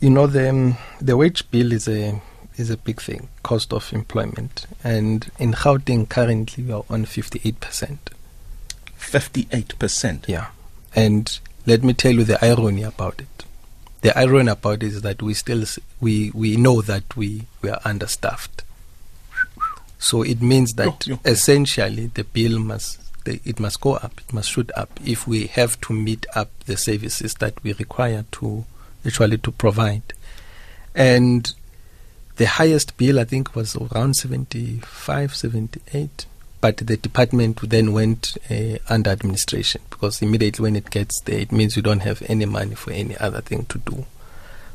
You 0.00 0.10
know 0.10 0.26
the 0.26 0.50
um, 0.50 0.76
the 1.00 1.16
wage 1.16 1.50
bill 1.50 1.72
is 1.72 1.88
a 1.88 2.20
is 2.56 2.70
a 2.70 2.76
big 2.76 3.00
thing, 3.00 3.28
cost 3.42 3.72
of 3.72 3.92
employment, 3.92 4.66
and 4.82 5.30
in 5.38 5.52
Gauteng 5.52 6.08
currently 6.08 6.64
we 6.64 6.72
are 6.72 6.84
on 6.90 7.04
fifty 7.04 7.40
eight 7.44 7.60
percent. 7.60 8.10
58%. 9.14 10.28
Yeah, 10.28 10.48
and 10.94 11.38
let 11.66 11.84
me 11.84 11.92
tell 11.92 12.12
you 12.12 12.24
the 12.24 12.42
irony 12.44 12.82
about 12.82 13.20
it. 13.20 13.44
The 14.00 14.18
irony 14.18 14.50
about 14.50 14.82
it 14.82 14.88
is 14.94 15.02
that 15.02 15.22
we 15.22 15.34
still 15.34 15.64
we 16.00 16.30
we 16.34 16.56
know 16.56 16.82
that 16.82 17.16
we 17.16 17.46
we 17.62 17.70
are 17.70 17.80
understaffed. 17.84 18.64
So 19.98 20.22
it 20.22 20.42
means 20.42 20.74
that 20.74 21.06
essentially 21.24 22.06
the 22.06 22.24
bill 22.24 22.58
must 22.58 22.98
the, 23.24 23.40
it 23.44 23.58
must 23.60 23.80
go 23.80 23.94
up, 23.94 24.20
it 24.20 24.32
must 24.32 24.50
shoot 24.50 24.70
up 24.76 24.98
if 25.04 25.26
we 25.26 25.46
have 25.46 25.80
to 25.82 25.92
meet 25.92 26.26
up 26.34 26.50
the 26.66 26.76
services 26.76 27.34
that 27.34 27.62
we 27.62 27.72
require 27.74 28.24
to 28.32 28.64
actually 29.06 29.38
to 29.38 29.52
provide. 29.52 30.12
And 30.94 31.52
the 32.36 32.46
highest 32.46 32.96
bill 32.96 33.18
I 33.20 33.24
think 33.24 33.54
was 33.54 33.76
around 33.76 34.14
75, 34.14 35.34
78 35.34 36.26
but 36.64 36.78
the 36.78 36.96
department 36.96 37.60
then 37.68 37.92
went 37.92 38.38
uh, 38.50 38.78
under 38.88 39.10
administration 39.10 39.82
because 39.90 40.22
immediately 40.22 40.62
when 40.62 40.76
it 40.76 40.88
gets 40.88 41.20
there, 41.20 41.40
it 41.40 41.52
means 41.52 41.76
you 41.76 41.82
don't 41.82 42.00
have 42.00 42.22
any 42.26 42.46
money 42.46 42.74
for 42.74 42.90
any 42.90 43.14
other 43.18 43.42
thing 43.42 43.66
to 43.66 43.76
do. 43.80 44.06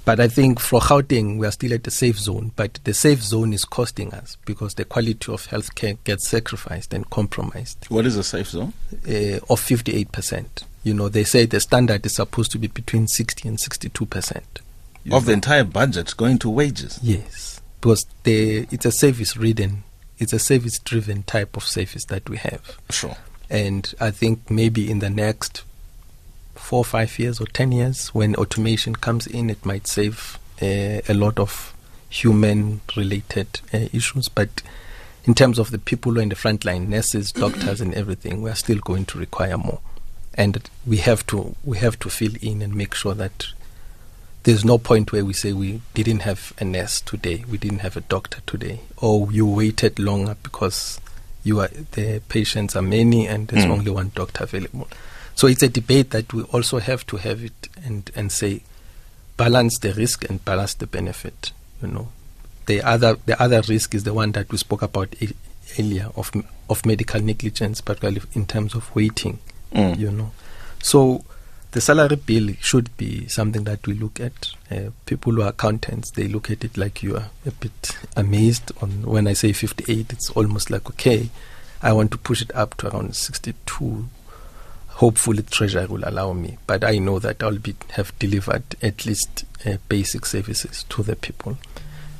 But 0.05 0.19
I 0.19 0.27
think 0.27 0.59
for 0.59 0.79
Gauteng, 0.79 1.37
we 1.37 1.45
are 1.45 1.51
still 1.51 1.73
at 1.73 1.83
the 1.83 1.91
safe 1.91 2.17
zone, 2.19 2.51
but 2.55 2.79
the 2.83 2.93
safe 2.93 3.21
zone 3.21 3.53
is 3.53 3.65
costing 3.65 4.13
us 4.13 4.37
because 4.45 4.73
the 4.73 4.85
quality 4.85 5.31
of 5.31 5.47
healthcare 5.47 5.97
gets 6.03 6.27
sacrificed 6.27 6.93
and 6.93 7.09
compromised 7.09 7.85
What 7.89 8.05
is 8.05 8.15
a 8.17 8.23
safe 8.23 8.47
zone? 8.49 8.73
uh, 9.07 9.37
of 9.49 9.59
58%. 9.61 10.63
You 10.83 10.93
know, 10.93 11.09
they 11.09 11.23
say 11.25 11.45
the 11.45 11.59
standard 11.59 12.05
is 12.05 12.15
supposed 12.15 12.51
to 12.53 12.57
be 12.57 12.67
between 12.67 13.07
60 13.07 13.47
and 13.49 13.57
62%. 13.57 14.41
You 15.03 15.15
Of 15.15 15.25
the 15.25 15.33
entire 15.33 15.63
budget 15.63 16.15
going 16.17 16.39
to 16.39 16.49
wages. 16.49 16.99
Yes, 17.03 17.61
because 17.79 18.05
the, 18.23 18.67
it's 18.71 18.85
a 18.85 18.91
service 18.91 19.37
ridden, 19.37 19.83
it's 20.17 20.33
a 20.33 20.39
service 20.39 20.79
driven 20.79 21.23
type 21.23 21.55
of 21.55 21.63
service 21.65 22.05
that 22.05 22.29
we 22.29 22.37
have. 22.37 22.77
Sure. 22.89 23.15
And 23.49 23.93
I 23.99 24.11
think 24.11 24.49
maybe 24.51 24.89
in 24.89 24.99
the 24.99 25.09
next 25.09 25.63
four, 26.55 26.85
five 26.85 27.17
years 27.19 27.39
or 27.39 27.45
ten 27.45 27.71
years, 27.71 28.09
when 28.09 28.35
automation 28.35 28.95
comes 28.95 29.27
in, 29.27 29.49
it 29.49 29.65
might 29.65 29.87
save 29.87 30.37
uh, 30.61 31.01
a 31.07 31.13
lot 31.13 31.39
of 31.39 31.73
human 32.09 32.81
related 32.95 33.61
uh, 33.73 33.87
issues, 33.93 34.29
but 34.29 34.61
in 35.25 35.33
terms 35.33 35.59
of 35.59 35.71
the 35.71 35.77
people 35.77 36.13
who 36.13 36.19
are 36.19 36.23
in 36.23 36.29
the 36.29 36.35
front 36.35 36.65
line, 36.65 36.89
nurses, 36.89 37.31
doctors, 37.45 37.81
and 37.81 37.93
everything, 37.93 38.41
we 38.41 38.49
are 38.49 38.55
still 38.55 38.79
going 38.79 39.05
to 39.05 39.19
require 39.19 39.57
more, 39.57 39.79
and 40.33 40.69
we 40.85 40.97
have 40.97 41.25
to 41.27 41.55
we 41.63 41.77
have 41.77 41.99
to 41.99 42.09
fill 42.09 42.33
in 42.41 42.61
and 42.61 42.75
make 42.75 42.93
sure 42.95 43.13
that 43.13 43.47
there's 44.43 44.65
no 44.65 44.77
point 44.77 45.11
where 45.11 45.25
we 45.25 45.33
say 45.33 45.53
we 45.53 45.81
didn't 45.93 46.21
have 46.21 46.53
a 46.59 46.65
nurse 46.65 47.01
today, 47.01 47.43
we 47.49 47.57
didn't 47.57 47.79
have 47.79 47.97
a 47.97 48.01
doctor 48.01 48.39
today, 48.47 48.81
or 48.97 49.31
you 49.31 49.45
waited 49.45 49.99
longer 49.99 50.35
because 50.41 50.99
you 51.43 51.59
are 51.59 51.69
the 51.91 52.21
patients 52.29 52.75
are 52.75 52.81
many 52.81 53.27
and 53.27 53.47
there's 53.49 53.65
mm. 53.65 53.71
only 53.71 53.91
one 53.91 54.11
doctor 54.15 54.43
available. 54.43 54.87
So 55.39 55.47
it's 55.47 55.63
a 55.63 55.69
debate 55.69 56.09
that 56.09 56.33
we 56.33 56.43
also 56.43 56.79
have 56.79 57.07
to 57.07 57.15
have 57.15 57.45
it 57.45 57.69
and, 57.85 58.11
and 58.13 58.29
say 58.29 58.61
balance 59.37 59.77
the 59.77 59.93
risk 59.93 60.29
and 60.29 60.43
balance 60.43 60.73
the 60.73 60.85
benefit. 60.85 61.53
You 61.81 61.87
know, 61.87 62.09
the 62.65 62.81
other 62.81 63.15
the 63.25 63.41
other 63.41 63.61
risk 63.69 63.95
is 63.95 64.03
the 64.03 64.13
one 64.13 64.33
that 64.33 64.51
we 64.51 64.57
spoke 64.57 64.81
about 64.81 65.15
earlier 65.79 66.09
of 66.17 66.33
of 66.69 66.85
medical 66.85 67.21
negligence, 67.21 67.79
particularly 67.79 68.21
in 68.33 68.47
terms 68.47 68.75
of 68.75 68.93
waiting. 68.93 69.39
Mm. 69.71 69.97
You 69.97 70.11
know, 70.11 70.31
so 70.83 71.23
the 71.71 71.79
salary 71.79 72.17
bill 72.17 72.49
should 72.59 72.97
be 72.97 73.25
something 73.29 73.63
that 73.63 73.87
we 73.87 73.93
look 73.93 74.19
at. 74.19 74.51
Uh, 74.69 74.89
people 75.05 75.31
who 75.31 75.43
are 75.43 75.51
accountants, 75.51 76.11
they 76.11 76.27
look 76.27 76.51
at 76.51 76.65
it 76.65 76.75
like 76.75 77.01
you 77.01 77.15
are 77.15 77.29
a 77.45 77.51
bit 77.51 77.97
amazed. 78.17 78.73
On 78.81 79.03
when 79.03 79.25
I 79.25 79.31
say 79.31 79.53
58, 79.53 80.11
it's 80.11 80.31
almost 80.31 80.69
like 80.69 80.89
okay, 80.89 81.29
I 81.81 81.93
want 81.93 82.11
to 82.11 82.17
push 82.17 82.41
it 82.41 82.53
up 82.53 82.75
to 82.79 82.89
around 82.93 83.15
62. 83.15 84.09
Hopefully, 84.99 85.43
Treasury 85.43 85.85
will 85.85 86.03
allow 86.03 86.33
me, 86.33 86.57
but 86.67 86.83
I 86.83 86.97
know 86.97 87.19
that 87.19 87.41
I'll 87.41 87.57
be 87.57 87.73
have 87.91 88.11
delivered 88.19 88.75
at 88.81 89.05
least 89.05 89.45
uh, 89.65 89.77
basic 89.87 90.25
services 90.25 90.83
to 90.89 91.03
the 91.03 91.15
people, 91.15 91.57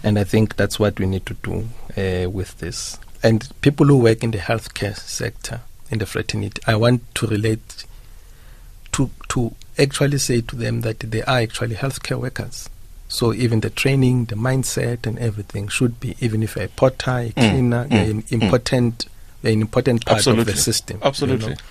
and 0.01 0.17
I 0.17 0.23
think 0.23 0.55
that's 0.55 0.79
what 0.79 0.97
we 0.97 1.05
need 1.05 1.25
to 1.25 1.33
do 1.33 1.67
uh, 1.97 2.29
with 2.29 2.57
this. 2.59 2.97
And 3.21 3.49
people 3.59 3.85
who 3.87 3.97
work 3.97 4.23
in 4.23 4.31
the 4.31 4.37
healthcare 4.37 4.95
sector, 4.95 5.59
in 5.91 5.99
the 5.99 6.05
fraternity, 6.05 6.61
I 6.65 6.77
want 6.77 7.03
to 7.15 7.27
relate 7.27 7.83
to 8.93 9.09
to 9.27 9.53
actually 9.77 10.19
say 10.19 10.39
to 10.39 10.55
them 10.55 10.79
that 10.79 10.99
they 11.01 11.21
are 11.23 11.39
actually 11.39 11.75
healthcare 11.75 12.17
workers. 12.17 12.69
So 13.09 13.33
even 13.33 13.59
the 13.59 13.71
training, 13.71 14.25
the 14.25 14.35
mindset, 14.35 15.05
and 15.05 15.19
everything 15.19 15.67
should 15.67 15.99
be. 15.99 16.15
Even 16.21 16.43
if 16.43 16.55
a 16.55 16.69
porter, 16.69 17.11
a 17.11 17.31
mm, 17.31 17.33
cleaner, 17.33 17.83
mm, 17.83 17.89
they're 17.89 18.13
mm, 18.13 18.31
important. 18.31 19.07
They're 19.41 19.51
an 19.51 19.59
important 19.59 20.05
part 20.05 20.19
Absolutely. 20.19 20.41
of 20.43 20.47
the 20.47 20.61
system. 20.61 20.99
Absolutely. 21.03 21.43
You 21.43 21.55
know? 21.55 21.61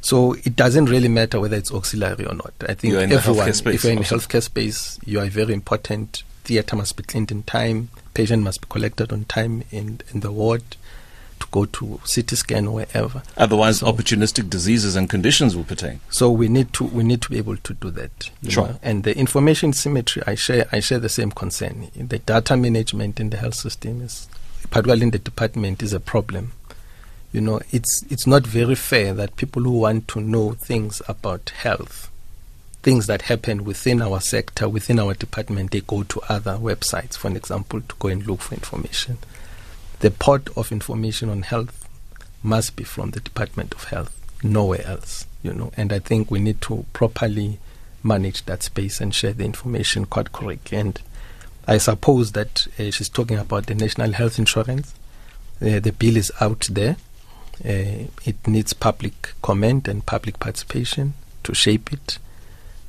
So 0.00 0.32
it 0.32 0.56
doesn't 0.56 0.86
really 0.86 1.08
matter 1.08 1.40
whether 1.40 1.56
it's 1.56 1.72
auxiliary 1.72 2.26
or 2.26 2.34
not. 2.34 2.52
I 2.68 2.74
think 2.74 2.94
everyone, 2.94 3.48
if 3.48 3.84
you're 3.84 3.92
in 3.92 3.98
also. 3.98 4.16
healthcare 4.16 4.42
space, 4.42 4.98
you 5.04 5.20
are 5.20 5.26
very 5.26 5.52
important. 5.52 6.22
Theatre 6.44 6.76
must 6.76 6.96
be 6.96 7.02
cleaned 7.02 7.30
in 7.30 7.42
time. 7.42 7.90
Patient 8.14 8.42
must 8.42 8.62
be 8.62 8.66
collected 8.68 9.12
on 9.12 9.24
time 9.24 9.64
in 9.70 10.00
in 10.12 10.20
the 10.20 10.32
ward 10.32 10.62
to 11.40 11.46
go 11.50 11.64
to 11.64 12.00
CT 12.12 12.30
scan 12.30 12.66
or 12.66 12.74
wherever. 12.76 13.22
Otherwise, 13.36 13.78
so, 13.78 13.92
opportunistic 13.92 14.48
diseases 14.48 14.94
and 14.96 15.10
conditions 15.10 15.56
will 15.56 15.64
pertain. 15.64 16.00
So 16.10 16.30
we 16.30 16.48
need 16.48 16.72
to 16.74 16.84
we 16.84 17.02
need 17.02 17.22
to 17.22 17.30
be 17.30 17.38
able 17.38 17.56
to 17.56 17.74
do 17.74 17.90
that. 17.90 18.30
Sure. 18.48 18.68
Know? 18.68 18.78
And 18.82 19.04
the 19.04 19.16
information 19.16 19.72
symmetry, 19.72 20.22
I 20.26 20.34
share 20.34 20.66
I 20.72 20.80
share 20.80 20.98
the 20.98 21.08
same 21.08 21.30
concern. 21.30 21.90
The 21.94 22.18
data 22.18 22.56
management 22.56 23.20
in 23.20 23.30
the 23.30 23.36
health 23.36 23.54
system 23.54 24.02
is, 24.02 24.28
particularly 24.70 25.02
in 25.02 25.10
the 25.10 25.18
department, 25.18 25.82
is 25.82 25.92
a 25.92 26.00
problem. 26.00 26.52
You 27.32 27.40
know, 27.40 27.60
it's 27.70 28.02
it's 28.10 28.26
not 28.26 28.46
very 28.46 28.74
fair 28.74 29.14
that 29.14 29.36
people 29.36 29.62
who 29.62 29.78
want 29.78 30.08
to 30.08 30.20
know 30.20 30.52
things 30.52 31.00
about 31.08 31.50
health, 31.50 32.10
things 32.82 33.06
that 33.06 33.22
happen 33.22 33.64
within 33.64 34.02
our 34.02 34.20
sector, 34.20 34.68
within 34.68 34.98
our 34.98 35.14
department, 35.14 35.70
they 35.70 35.80
go 35.80 36.02
to 36.02 36.20
other 36.28 36.56
websites, 36.56 37.16
for 37.16 37.28
an 37.28 37.36
example, 37.36 37.80
to 37.80 37.94
go 37.98 38.08
and 38.08 38.26
look 38.26 38.40
for 38.40 38.54
information 38.54 39.18
the 40.00 40.10
port 40.10 40.48
of 40.56 40.72
information 40.72 41.28
on 41.28 41.42
health 41.42 41.86
must 42.42 42.74
be 42.74 42.84
from 42.84 43.10
the 43.10 43.20
Department 43.20 43.74
of 43.74 43.84
Health, 43.84 44.18
nowhere 44.42 44.84
else, 44.86 45.26
you 45.42 45.52
know. 45.52 45.70
And 45.76 45.92
I 45.92 45.98
think 45.98 46.30
we 46.30 46.40
need 46.40 46.60
to 46.62 46.86
properly 46.94 47.58
manage 48.02 48.44
that 48.46 48.62
space 48.62 49.00
and 49.00 49.14
share 49.14 49.34
the 49.34 49.44
information 49.44 50.06
quite 50.06 50.32
correctly. 50.32 50.78
And 50.78 51.00
I 51.68 51.76
suppose 51.76 52.32
that 52.32 52.66
uh, 52.78 52.90
she's 52.90 53.10
talking 53.10 53.38
about 53.38 53.66
the 53.66 53.74
national 53.74 54.12
health 54.12 54.38
insurance. 54.38 54.94
Uh, 55.60 55.80
the 55.80 55.92
bill 55.92 56.16
is 56.16 56.32
out 56.40 56.66
there. 56.70 56.96
Uh, 57.64 58.08
it 58.24 58.46
needs 58.46 58.72
public 58.72 59.32
comment 59.42 59.88
and 59.88 60.04
public 60.06 60.38
participation 60.38 61.14
to 61.42 61.54
shape 61.54 61.92
it. 61.92 62.18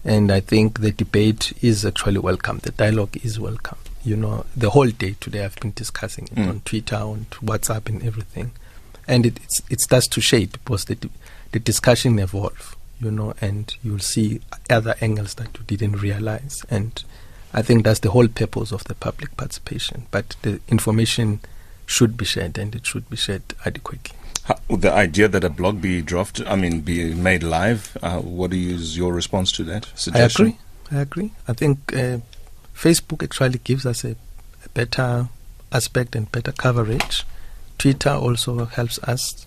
And 0.03 0.31
I 0.31 0.39
think 0.39 0.79
the 0.79 0.91
debate 0.91 1.53
is 1.61 1.85
actually 1.85 2.19
welcome. 2.19 2.59
The 2.59 2.71
dialogue 2.71 3.17
is 3.23 3.39
welcome 3.39 3.77
you 4.03 4.15
know, 4.15 4.45
the 4.55 4.71
whole 4.71 4.89
day 4.89 5.15
today 5.19 5.45
I've 5.45 5.59
been 5.59 5.71
discussing 5.71 6.25
it 6.25 6.35
mm. 6.35 6.49
on 6.49 6.61
Twitter, 6.61 6.95
on 6.95 7.27
WhatsApp, 7.43 7.89
and 7.89 8.03
everything. 8.03 8.51
And 9.07 9.25
it 9.25 9.39
it 9.69 9.81
starts 9.81 10.07
to 10.09 10.21
shade 10.21 10.53
because 10.53 10.85
the 10.85 10.97
the 11.51 11.59
discussion 11.59 12.17
evolves, 12.19 12.75
you 12.99 13.11
know, 13.11 13.33
and 13.41 13.75
you'll 13.83 13.99
see 13.99 14.41
other 14.69 14.95
angles 15.01 15.35
that 15.35 15.49
you 15.57 15.63
didn't 15.65 15.97
realize. 15.97 16.63
And 16.69 17.03
I 17.53 17.61
think 17.61 17.83
that's 17.83 17.99
the 17.99 18.11
whole 18.11 18.27
purpose 18.27 18.71
of 18.71 18.83
the 18.85 18.95
public 18.95 19.35
participation. 19.37 20.07
But 20.11 20.35
the 20.41 20.59
information 20.67 21.41
should 21.85 22.17
be 22.17 22.25
shared, 22.25 22.57
and 22.57 22.73
it 22.73 22.85
should 22.85 23.09
be 23.09 23.17
shared 23.17 23.43
adequately. 23.65 24.15
How, 24.43 24.57
the 24.69 24.91
idea 24.91 25.27
that 25.27 25.43
a 25.43 25.49
blog 25.49 25.81
be 25.81 26.01
dropped, 26.01 26.41
I 26.47 26.55
mean, 26.55 26.81
be 26.81 27.13
made 27.13 27.43
live. 27.43 27.97
Uh, 28.01 28.19
what 28.19 28.53
is 28.53 28.97
your 28.97 29.13
response 29.13 29.51
to 29.53 29.63
that 29.65 29.87
suggestion? 29.95 30.45
I 30.45 30.49
agree. 30.49 30.59
I 30.91 31.01
agree. 31.01 31.31
I 31.47 31.53
think. 31.53 31.93
Uh, 31.95 32.19
Facebook 32.81 33.21
actually 33.21 33.59
gives 33.59 33.85
us 33.85 34.03
a, 34.03 34.15
a 34.65 34.69
better 34.73 35.29
aspect 35.71 36.15
and 36.15 36.31
better 36.31 36.51
coverage. 36.51 37.25
Twitter 37.77 38.09
also 38.09 38.65
helps 38.65 38.97
us 39.03 39.45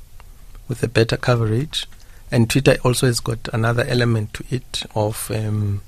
with 0.69 0.85
a 0.85 0.89
better 0.89 1.17
coverage. 1.17 1.89
And 2.31 2.49
Twitter 2.49 2.77
also 2.85 3.07
has 3.07 3.19
got 3.19 3.49
another 3.53 3.85
element 3.89 4.35
to 4.35 4.45
it 4.51 4.85
of 4.95 5.33
um, 5.33 5.83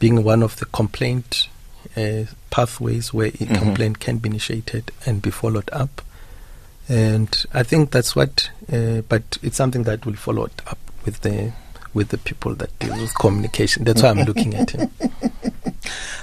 being 0.00 0.24
one 0.24 0.42
of 0.42 0.56
the 0.56 0.64
complaint 0.66 1.48
uh, 1.96 2.24
pathways 2.50 3.14
where 3.14 3.28
a 3.28 3.30
mm-hmm. 3.30 3.54
complaint 3.54 4.00
can 4.00 4.18
be 4.18 4.28
initiated 4.28 4.90
and 5.06 5.22
be 5.22 5.30
followed 5.30 5.70
up. 5.72 6.02
And 6.88 7.44
I 7.52 7.62
think 7.62 7.90
that's 7.90 8.16
what, 8.16 8.50
uh, 8.72 9.02
but 9.02 9.38
it's 9.42 9.56
something 9.56 9.82
that 9.84 10.06
will 10.06 10.14
follow 10.14 10.44
up 10.44 10.78
with 11.04 11.20
the 11.20 11.52
with 11.94 12.08
the 12.08 12.18
people 12.18 12.54
that 12.54 12.78
deal 12.78 12.94
with 13.00 13.14
communication. 13.18 13.84
That's 13.84 14.02
why 14.02 14.10
I'm 14.10 14.24
looking 14.24 14.54
at 14.54 14.70
him. 14.70 14.90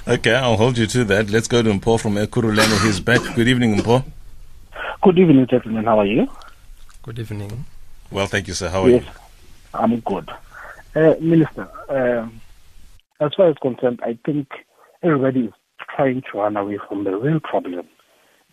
Okay, 0.08 0.32
I'll 0.32 0.56
hold 0.56 0.78
you 0.78 0.86
to 0.86 1.04
that. 1.06 1.30
Let's 1.30 1.48
go 1.48 1.64
to 1.64 1.70
Mpo 1.70 1.98
from 2.00 2.14
Ekurhuleni. 2.14 2.84
He's 2.84 3.00
back. 3.00 3.20
Good 3.34 3.48
evening, 3.48 3.74
Mpo. 3.74 4.04
Good 5.02 5.18
evening, 5.18 5.48
gentlemen. 5.50 5.84
How 5.84 5.98
are 5.98 6.06
you? 6.06 6.28
Good 7.02 7.18
evening. 7.18 7.64
Well, 8.12 8.28
thank 8.28 8.46
you, 8.46 8.54
sir. 8.54 8.68
How 8.68 8.84
are 8.84 8.90
yes, 8.90 9.02
you? 9.02 9.10
I'm 9.74 9.98
good. 9.98 10.30
Uh, 10.94 11.14
Minister, 11.20 11.68
um, 11.88 12.40
as 13.18 13.34
far 13.36 13.48
as 13.48 13.56
concerned, 13.60 13.98
I 14.04 14.16
think 14.24 14.46
everybody 15.02 15.46
is 15.46 15.52
trying 15.96 16.22
to 16.30 16.38
run 16.38 16.56
away 16.56 16.78
from 16.88 17.02
the 17.02 17.16
real 17.16 17.40
problem 17.40 17.88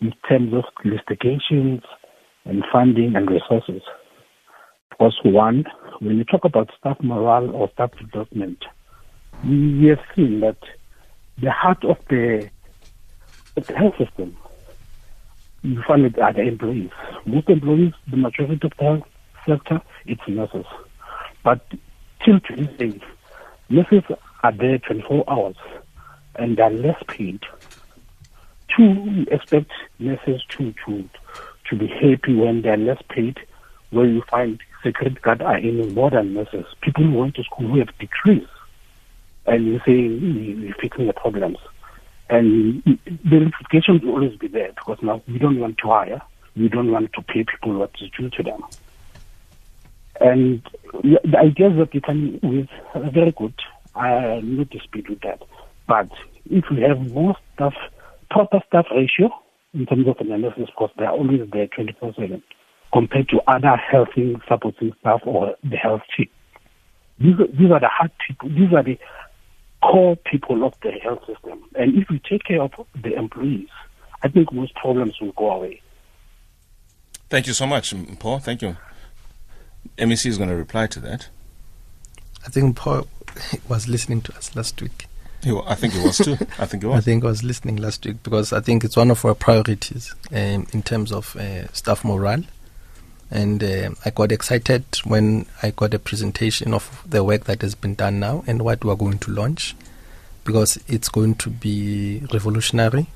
in 0.00 0.12
terms 0.28 0.52
of 0.54 0.64
investigations 0.84 1.82
and 2.44 2.64
funding 2.72 3.16
and 3.16 3.30
resources. 3.30 3.82
Because 4.90 5.18
one, 5.24 5.64
when 6.00 6.18
you 6.18 6.24
talk 6.24 6.44
about 6.44 6.70
staff 6.78 6.98
morale 7.02 7.50
or 7.50 7.70
staff 7.72 7.90
development, 7.98 8.64
we 9.44 9.86
have 9.88 10.00
seen 10.14 10.40
that 10.40 10.58
the 11.40 11.50
heart 11.50 11.84
of 11.84 11.96
the, 12.08 12.48
of 13.56 13.66
the 13.66 13.76
health 13.76 13.94
system, 13.98 14.36
you 15.62 15.82
find 15.86 16.04
it 16.04 16.18
are 16.18 16.32
the 16.32 16.42
employees. 16.42 16.90
Most 17.26 17.48
employees, 17.48 17.92
the 18.08 18.16
majority 18.16 18.60
of 18.66 18.72
the 18.78 18.84
health 18.84 19.02
sector, 19.46 19.80
it's 20.06 20.20
nurses. 20.28 20.66
But 21.42 21.66
till 22.24 22.40
today, 22.40 23.00
nurses 23.68 24.02
are 24.42 24.52
there 24.52 24.78
24 24.78 25.24
hours 25.28 25.56
and 26.36 26.56
they're 26.56 26.70
less 26.70 27.02
paid. 27.08 27.40
Two, 28.76 29.24
expect 29.30 29.70
nurses 29.98 30.42
to, 30.50 30.74
to, 30.84 31.08
to 31.70 31.76
be 31.76 31.86
happy 31.86 32.34
when 32.34 32.62
they're 32.62 32.76
less 32.76 33.02
paid, 33.08 33.38
where 33.90 34.06
you 34.06 34.22
find 34.30 34.60
security 34.82 35.18
guard 35.20 35.42
are 35.42 35.56
earning 35.56 35.94
more 35.94 36.10
than 36.10 36.34
nurses. 36.34 36.66
People 36.82 37.04
who 37.04 37.18
went 37.18 37.34
to 37.36 37.44
school 37.44 37.68
who 37.68 37.78
have 37.78 37.96
degrees 37.98 38.46
and 39.46 39.66
you 39.66 39.80
say 39.86 39.92
you're 39.92 40.74
fixing 40.74 41.06
the 41.06 41.12
problems. 41.12 41.58
And 42.30 42.82
the 42.84 43.50
justification 43.50 44.00
will 44.02 44.14
always 44.14 44.36
be 44.38 44.48
there 44.48 44.72
because 44.72 44.98
now 45.02 45.22
we 45.28 45.38
don't 45.38 45.60
want 45.60 45.78
to 45.78 45.88
hire, 45.88 46.22
we 46.56 46.68
don't 46.68 46.90
want 46.90 47.12
to 47.12 47.22
pay 47.22 47.44
people 47.44 47.78
what 47.78 47.90
is 48.00 48.10
due 48.10 48.30
to 48.30 48.42
them. 48.42 48.62
And 50.20 50.62
the 51.02 51.38
ideas 51.38 51.76
that 51.76 51.94
you 51.94 52.00
come 52.00 52.38
with 52.42 52.68
are 52.94 53.10
very 53.10 53.32
good. 53.32 53.54
I 53.94 54.40
not 54.42 54.70
dispute 54.70 55.08
with 55.08 55.20
that. 55.20 55.42
But 55.86 56.08
if 56.50 56.64
we 56.70 56.82
have 56.82 57.12
more 57.12 57.36
staff, 57.54 57.74
proper 58.30 58.60
staff 58.68 58.86
ratio 58.90 59.30
in 59.74 59.86
terms 59.86 60.06
of 60.08 60.16
the 60.18 60.32
analysis, 60.32 60.66
because 60.66 60.90
they 60.96 61.04
are 61.04 61.12
always 61.12 61.40
there 61.52 61.66
24 61.66 62.14
7 62.14 62.42
compared 62.92 63.28
to 63.28 63.40
other 63.48 63.76
healthy 63.76 64.36
supporting 64.48 64.92
staff 65.00 65.20
or 65.26 65.56
the 65.64 65.76
health 65.76 66.02
team. 66.16 66.28
These, 67.18 67.34
these 67.58 67.70
are 67.70 67.80
the 67.80 67.88
hard 67.88 68.12
people, 68.26 68.48
these 68.48 68.72
are 68.72 68.82
the 68.82 68.98
core 69.82 70.16
people 70.16 70.64
of 70.64 70.74
the 70.82 70.92
health 70.92 71.20
system. 71.26 71.64
And 71.74 71.96
if 71.96 72.08
we 72.08 72.20
take 72.20 72.44
care 72.44 72.62
of 72.62 72.72
the 73.02 73.14
employees, 73.14 73.68
I 74.22 74.28
think 74.28 74.52
most 74.52 74.74
problems 74.76 75.20
will 75.20 75.32
go 75.32 75.50
away. 75.50 75.82
Thank 77.28 77.46
you 77.46 77.52
so 77.52 77.66
much, 77.66 77.92
Paul. 78.18 78.38
Thank 78.38 78.62
you. 78.62 78.76
MEC 79.98 80.26
is 80.26 80.38
going 80.38 80.50
to 80.50 80.56
reply 80.56 80.86
to 80.86 81.00
that. 81.00 81.28
I 82.46 82.48
think 82.48 82.76
Paul 82.76 83.08
was 83.68 83.88
listening 83.88 84.20
to 84.22 84.36
us 84.36 84.54
last 84.54 84.80
week. 84.80 85.06
I 85.66 85.74
think 85.74 85.94
he 85.94 86.02
was 86.02 86.18
too. 86.18 86.36
I 86.58 86.66
think 86.66 86.82
he 86.82 86.88
was. 86.88 86.98
I 86.98 87.00
think 87.00 87.24
I 87.24 87.28
was 87.28 87.42
listening 87.42 87.76
last 87.76 88.04
week 88.06 88.22
because 88.22 88.52
I 88.52 88.60
think 88.60 88.84
it's 88.84 88.96
one 88.96 89.10
of 89.10 89.24
our 89.24 89.34
priorities 89.34 90.14
um, 90.30 90.66
in 90.72 90.82
terms 90.82 91.12
of 91.12 91.36
uh, 91.36 91.70
staff 91.72 92.04
morale. 92.04 92.44
And 93.30 93.62
uh, 93.64 93.90
I 94.04 94.10
got 94.10 94.32
excited 94.32 94.84
when 95.04 95.46
I 95.62 95.70
got 95.70 95.94
a 95.94 95.98
presentation 95.98 96.72
of 96.72 97.02
the 97.06 97.24
work 97.24 97.44
that 97.44 97.62
has 97.62 97.74
been 97.74 97.94
done 97.94 98.20
now 98.20 98.44
and 98.46 98.62
what 98.62 98.84
we're 98.84 98.94
going 98.94 99.18
to 99.18 99.30
launch 99.30 99.74
because 100.44 100.78
it's 100.86 101.08
going 101.08 101.34
to 101.36 101.50
be 101.50 102.22
revolutionary. 102.32 103.08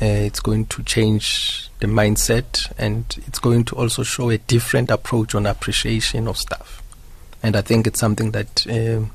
Uh, 0.00 0.04
it's 0.04 0.40
going 0.40 0.66
to 0.66 0.82
change 0.84 1.70
the 1.80 1.86
mindset 1.86 2.72
and 2.78 3.18
it's 3.26 3.40
going 3.40 3.64
to 3.64 3.74
also 3.74 4.04
show 4.04 4.30
a 4.30 4.38
different 4.38 4.90
approach 4.90 5.34
on 5.34 5.44
appreciation 5.44 6.28
of 6.28 6.36
staff. 6.36 6.82
And 7.42 7.56
I 7.56 7.62
think 7.62 7.86
it's 7.86 7.98
something 7.98 8.30
that 8.32 8.66
um, 8.68 9.10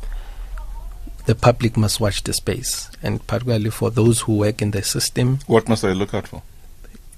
the 1.25 1.35
public 1.35 1.77
must 1.77 1.99
watch 1.99 2.23
the 2.23 2.33
space, 2.33 2.89
and 3.01 3.25
particularly 3.27 3.69
for 3.69 3.89
those 3.89 4.21
who 4.21 4.37
work 4.37 4.61
in 4.61 4.71
the 4.71 4.83
system. 4.83 5.39
What 5.47 5.69
must 5.69 5.81
they 5.81 5.93
look 5.93 6.13
out 6.13 6.27
for? 6.27 6.41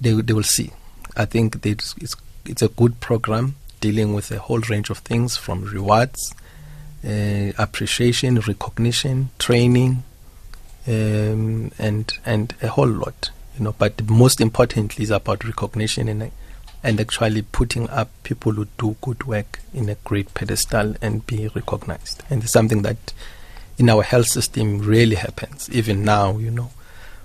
They 0.00 0.12
they 0.12 0.32
will 0.32 0.42
see. 0.42 0.70
I 1.16 1.24
think 1.24 1.64
it's 1.64 1.94
it's 2.44 2.62
a 2.62 2.68
good 2.68 3.00
program 3.00 3.56
dealing 3.80 4.14
with 4.14 4.30
a 4.30 4.38
whole 4.38 4.60
range 4.60 4.90
of 4.90 4.98
things 4.98 5.36
from 5.36 5.64
rewards, 5.64 6.34
uh, 7.04 7.52
appreciation, 7.58 8.36
recognition, 8.40 9.30
training, 9.38 10.02
um, 10.86 11.70
and 11.78 12.12
and 12.24 12.54
a 12.62 12.68
whole 12.68 12.88
lot. 12.88 13.30
You 13.58 13.64
know, 13.64 13.74
but 13.78 14.08
most 14.08 14.40
importantly 14.40 15.02
is 15.02 15.10
about 15.10 15.44
recognition 15.44 16.08
and 16.08 16.30
and 16.82 17.00
actually 17.00 17.42
putting 17.42 17.88
up 17.90 18.10
people 18.22 18.52
who 18.52 18.66
do 18.78 18.96
good 19.00 19.24
work 19.24 19.60
in 19.74 19.88
a 19.88 19.96
great 19.96 20.32
pedestal 20.34 20.94
and 21.02 21.26
be 21.26 21.48
recognized. 21.48 22.22
And 22.30 22.44
it's 22.44 22.52
something 22.52 22.82
that 22.82 23.12
in 23.78 23.90
our 23.90 24.02
health 24.02 24.26
system 24.26 24.78
really 24.78 25.16
happens. 25.16 25.68
Even 25.70 26.04
now, 26.04 26.38
you 26.38 26.50
know, 26.50 26.70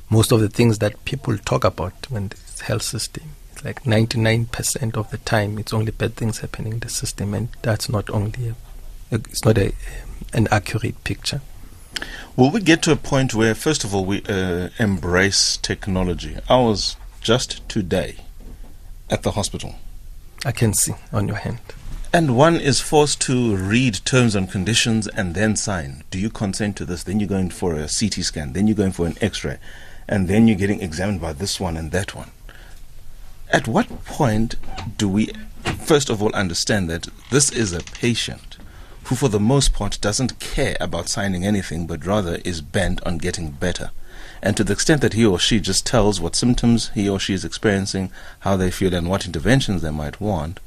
most 0.09 0.31
of 0.31 0.41
the 0.41 0.49
things 0.49 0.79
that 0.79 1.03
people 1.05 1.37
talk 1.37 1.63
about 1.63 2.09
when 2.09 2.25
it's 2.25 2.61
health 2.61 2.83
system, 2.83 3.23
it's 3.53 3.63
like 3.63 3.83
99% 3.83 4.97
of 4.97 5.09
the 5.11 5.17
time, 5.19 5.57
it's 5.57 5.73
only 5.73 5.91
bad 5.91 6.15
things 6.15 6.39
happening 6.39 6.73
in 6.73 6.79
the 6.79 6.89
system, 6.89 7.33
and 7.33 7.49
that's 7.61 7.89
not 7.89 8.09
only 8.09 8.49
a, 8.49 8.55
it's 9.11 9.45
not 9.45 9.57
a, 9.57 9.73
an 10.33 10.47
accurate 10.51 11.01
picture. 11.03 11.41
Will 12.35 12.49
we 12.51 12.61
get 12.61 12.81
to 12.83 12.91
a 12.91 12.95
point 12.95 13.33
where, 13.33 13.53
first 13.53 13.83
of 13.83 13.93
all, 13.93 14.05
we 14.05 14.23
uh, 14.23 14.69
embrace 14.79 15.57
technology? 15.57 16.37
I 16.49 16.59
was 16.59 16.95
just 17.21 17.67
today 17.69 18.15
at 19.09 19.23
the 19.23 19.31
hospital. 19.31 19.75
I 20.45 20.51
can 20.51 20.73
see 20.73 20.93
on 21.13 21.27
your 21.27 21.37
hand. 21.37 21.59
And 22.13 22.36
one 22.36 22.58
is 22.58 22.82
forced 22.82 23.21
to 23.21 23.56
read 23.56 24.02
terms 24.04 24.36
and 24.36 24.52
conditions 24.52 25.08
and 25.08 25.34
then 25.34 25.56
sign. 25.56 26.04
Do 26.12 26.19
you 26.19 26.30
consent 26.30 26.76
to 26.76 26.86
this? 26.86 27.04
Then 27.04 27.21
you're 27.21 27.30
going 27.30 27.52
for 27.52 27.76
a 27.76 27.88
CT 27.88 28.26
scan. 28.26 28.52
Then 28.52 28.67
you're 28.67 28.76
going 28.76 28.91
for 28.91 29.06
an 29.06 29.17
x 29.21 29.45
ray. 29.45 29.60
And 30.10 30.28
then 30.28 30.45
you're 30.45 30.58
getting 30.58 30.82
examined 30.82 31.21
by 31.21 31.32
this 31.32 31.58
one 31.58 31.78
and 31.78 31.91
that 31.91 32.13
one. 32.13 32.32
At 33.50 33.65
what 33.65 34.04
point 34.04 34.56
do 34.97 35.08
we, 35.08 35.32
first 35.63 36.10
of 36.10 36.21
all, 36.21 36.36
understand 36.36 36.89
that 36.89 37.08
this 37.30 37.50
is 37.50 37.71
a 37.71 37.80
patient 37.80 38.58
who, 39.06 39.15
for 39.15 39.30
the 39.30 39.39
most 39.39 39.74
part, 39.74 40.02
doesn't 40.02 40.39
care 40.41 40.76
about 40.82 41.08
signing 41.08 41.45
anything 41.45 41.88
but 41.88 42.06
rather 42.06 42.41
is 42.43 42.60
bent 42.60 43.02
on 43.06 43.19
getting 43.19 43.52
better? 43.52 43.91
And 44.41 44.58
to 44.58 44.65
the 44.65 44.74
extent 44.74 45.00
that 45.00 45.13
he 45.13 45.26
or 45.26 45.39
she 45.39 45.62
just 45.62 45.86
tells 45.86 46.19
what 46.19 46.36
symptoms 46.36 46.89
he 46.89 47.08
or 47.08 47.19
she 47.19 47.34
is 47.34 47.45
experiencing, 47.45 48.12
how 48.41 48.58
they 48.58 48.69
feel, 48.69 48.93
and 48.93 49.10
what 49.10 49.26
interventions 49.26 49.82
they 49.82 49.91
might 49.91 50.19
want, 50.19 50.60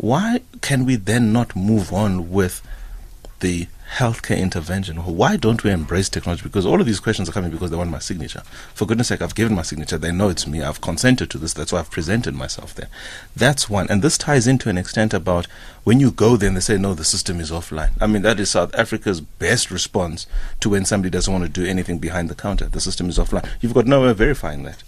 why 0.00 0.40
can 0.62 0.86
we 0.86 0.96
then 0.96 1.30
not 1.30 1.54
move 1.54 1.92
on 1.92 2.30
with 2.30 2.62
the 3.40 3.66
healthcare 3.96 4.38
intervention? 4.38 4.96
Why 4.96 5.36
don't 5.36 5.62
we 5.62 5.70
embrace 5.70 6.08
technology? 6.08 6.42
Because 6.42 6.64
all 6.64 6.80
of 6.80 6.86
these 6.86 7.00
questions 7.00 7.28
are 7.28 7.32
coming 7.32 7.50
because 7.50 7.70
they 7.70 7.76
want 7.76 7.90
my 7.90 7.98
signature. 7.98 8.40
For 8.72 8.86
goodness 8.86 9.08
sake, 9.08 9.20
I've 9.20 9.34
given 9.34 9.54
my 9.54 9.60
signature. 9.60 9.98
They 9.98 10.10
know 10.10 10.30
it's 10.30 10.46
me. 10.46 10.62
I've 10.62 10.80
consented 10.80 11.28
to 11.30 11.38
this. 11.38 11.52
That's 11.52 11.70
why 11.70 11.80
I've 11.80 11.90
presented 11.90 12.34
myself 12.34 12.74
there. 12.74 12.88
That's 13.36 13.68
one. 13.68 13.90
And 13.90 14.00
this 14.00 14.16
ties 14.16 14.46
into 14.46 14.70
an 14.70 14.78
extent 14.78 15.12
about 15.12 15.46
when 15.84 16.00
you 16.00 16.10
go 16.10 16.36
there 16.38 16.48
and 16.48 16.56
they 16.56 16.62
say, 16.62 16.78
no, 16.78 16.94
the 16.94 17.04
system 17.04 17.38
is 17.38 17.50
offline. 17.50 17.90
I 18.00 18.06
mean, 18.06 18.22
that 18.22 18.40
is 18.40 18.50
South 18.50 18.74
Africa's 18.74 19.20
best 19.20 19.70
response 19.70 20.26
to 20.60 20.70
when 20.70 20.86
somebody 20.86 21.10
doesn't 21.10 21.32
want 21.32 21.44
to 21.44 21.50
do 21.50 21.68
anything 21.68 21.98
behind 21.98 22.30
the 22.30 22.34
counter. 22.34 22.68
The 22.68 22.80
system 22.80 23.10
is 23.10 23.18
offline. 23.18 23.46
You've 23.60 23.74
got 23.74 23.86
no 23.86 24.00
way 24.00 24.10
of 24.10 24.16
verifying 24.16 24.62
that. 24.62 24.82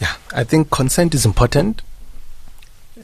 Yeah, 0.00 0.14
I 0.32 0.44
think 0.44 0.70
consent 0.70 1.14
is 1.14 1.26
important 1.26 1.82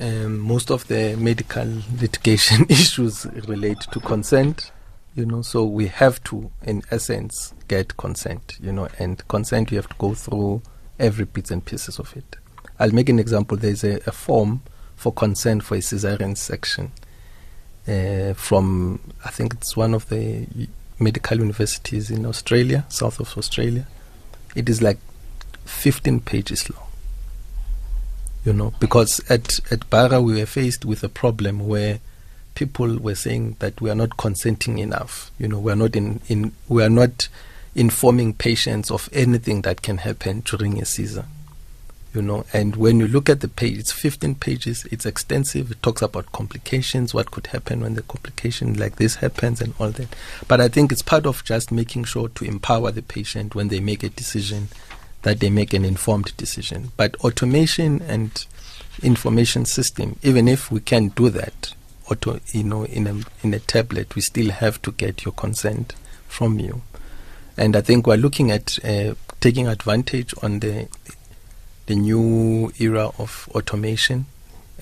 um, 0.01 0.39
most 0.39 0.71
of 0.71 0.87
the 0.89 1.15
medical 1.17 1.69
litigation 2.01 2.65
issues 2.69 3.27
relate 3.47 3.81
to 3.93 4.01
consent, 4.01 4.73
you 5.15 5.27
know, 5.27 5.43
so 5.43 5.65
we 5.65 5.89
have 5.89 6.23
to, 6.25 6.51
in 6.63 6.83
essence, 6.91 7.53
get 7.69 7.97
consent, 7.97 8.57
you 8.61 8.73
know, 8.73 8.89
and 8.99 9.27
consent, 9.29 9.71
you 9.71 9.77
have 9.77 9.89
to 9.89 9.97
go 9.99 10.15
through 10.15 10.63
every 10.99 11.25
bits 11.25 11.51
and 11.51 11.65
pieces 11.65 11.99
of 11.99 12.17
it. 12.17 12.37
I'll 12.79 12.93
make 12.93 13.09
an 13.09 13.19
example. 13.19 13.57
There's 13.57 13.85
a, 13.85 13.97
a 14.07 14.13
form 14.13 14.63
for 14.97 15.13
consent 15.13 15.65
for 15.65 15.75
a 15.75 15.79
cesarean 15.79 16.37
section 16.37 16.93
uh, 17.87 18.33
from, 18.35 19.01
I 19.25 19.31
think 19.31 19.55
it's 19.55 19.77
one 19.77 19.93
of 19.93 20.09
the 20.09 20.47
medical 20.99 21.39
universities 21.39 22.11
in 22.11 22.25
Australia, 22.25 22.87
south 22.89 23.21
of 23.21 23.37
Australia. 23.37 23.87
It 24.55 24.69
is 24.69 24.81
like 24.81 24.99
15 25.65 26.21
pages 26.21 26.71
long 26.71 26.90
you 28.45 28.53
know, 28.53 28.73
because 28.81 29.21
at, 29.31 29.61
at 29.71 29.89
Bara 29.91 30.21
we 30.21 30.35
were 30.35 30.47
faced 30.47 30.85
with 30.85 31.05
a 31.05 31.09
problem 31.09 31.67
where 31.69 32.01
people 32.55 32.99
were 32.99 33.15
saying 33.15 33.57
that 33.59 33.81
we 33.81 33.91
are 33.91 33.95
not 33.95 34.17
consenting 34.17 34.79
enough. 34.79 35.31
You 35.39 35.49
know, 35.49 35.59
we 35.59 35.73
are 35.73 35.77
not 35.77 35.95
in, 35.97 36.21
in 36.29 36.53
we 36.69 36.83
are 36.83 36.91
not 36.91 37.29
informing 37.75 38.35
patients 38.35 38.91
of 38.91 39.09
anything 39.13 39.63
that 39.63 39.83
can 39.83 39.99
happen 39.99 40.41
during 40.41 40.81
a 40.81 40.85
season. 40.85 41.27
You 42.13 42.23
know, 42.23 42.45
and 42.53 42.75
when 42.75 42.99
you 42.99 43.07
look 43.07 43.29
at 43.29 43.41
the 43.41 43.47
page, 43.47 43.79
it's 43.79 43.93
15 43.93 44.35
pages. 44.35 44.85
It's 44.91 45.07
extensive. 45.07 45.71
It 45.71 45.81
talks 45.81 46.03
about 46.03 46.33
complications, 46.33 47.15
what 47.15 47.31
could 47.31 47.47
happen 47.49 47.81
when 47.81 47.95
the 47.95 48.03
complication 48.03 48.75
like 48.75 48.97
this 48.97 49.17
happens, 49.17 49.61
and 49.61 49.75
all 49.79 49.91
that. 49.91 50.09
But 50.49 50.61
I 50.61 50.67
think 50.67 50.91
it's 50.91 51.03
part 51.03 51.25
of 51.25 51.45
just 51.45 51.71
making 51.71 52.05
sure 52.05 52.29
to 52.29 52.45
empower 52.45 52.91
the 52.91 53.03
patient 53.03 53.55
when 53.55 53.69
they 53.69 53.79
make 53.79 54.03
a 54.03 54.09
decision 54.09 54.69
that 55.23 55.41
they 55.41 55.51
make 55.51 55.75
an 55.75 55.85
informed 55.85 56.37
decision. 56.37 56.93
But 56.97 57.17
automation 57.17 58.03
and 58.03 58.45
information 59.03 59.65
system, 59.65 60.19
even 60.23 60.49
if 60.49 60.71
we 60.71 60.81
can 60.81 61.09
do 61.09 61.31
that, 61.31 61.75
auto, 62.11 62.41
you 62.53 62.65
know, 62.65 62.85
in 62.85 63.07
a 63.07 63.21
in 63.43 63.55
a 63.55 63.61
tablet, 63.61 64.15
we 64.15 64.23
still 64.23 64.51
have 64.51 64.81
to 64.83 64.93
get 64.93 65.25
your 65.25 65.33
consent 65.33 65.95
from 66.29 66.59
you. 66.59 66.83
And 67.57 67.77
I 67.77 67.81
think 67.81 68.07
we're 68.07 68.17
looking 68.17 68.51
at 68.51 68.79
uh, 68.85 69.15
taking 69.41 69.69
advantage 69.69 70.35
on 70.43 70.61
the 70.61 70.89
the 71.87 71.95
new 71.97 72.73
era 72.79 73.11
of 73.19 73.49
automation 73.55 74.27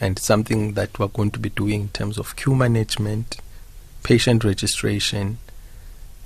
and 0.00 0.18
something 0.18 0.74
that 0.74 0.98
we're 0.98 1.08
going 1.08 1.30
to 1.32 1.38
be 1.38 1.48
doing 1.48 1.82
in 1.82 1.88
terms 1.88 2.18
of 2.18 2.36
queue 2.36 2.54
management, 2.54 3.38
patient 4.02 4.44
registration, 4.44 5.38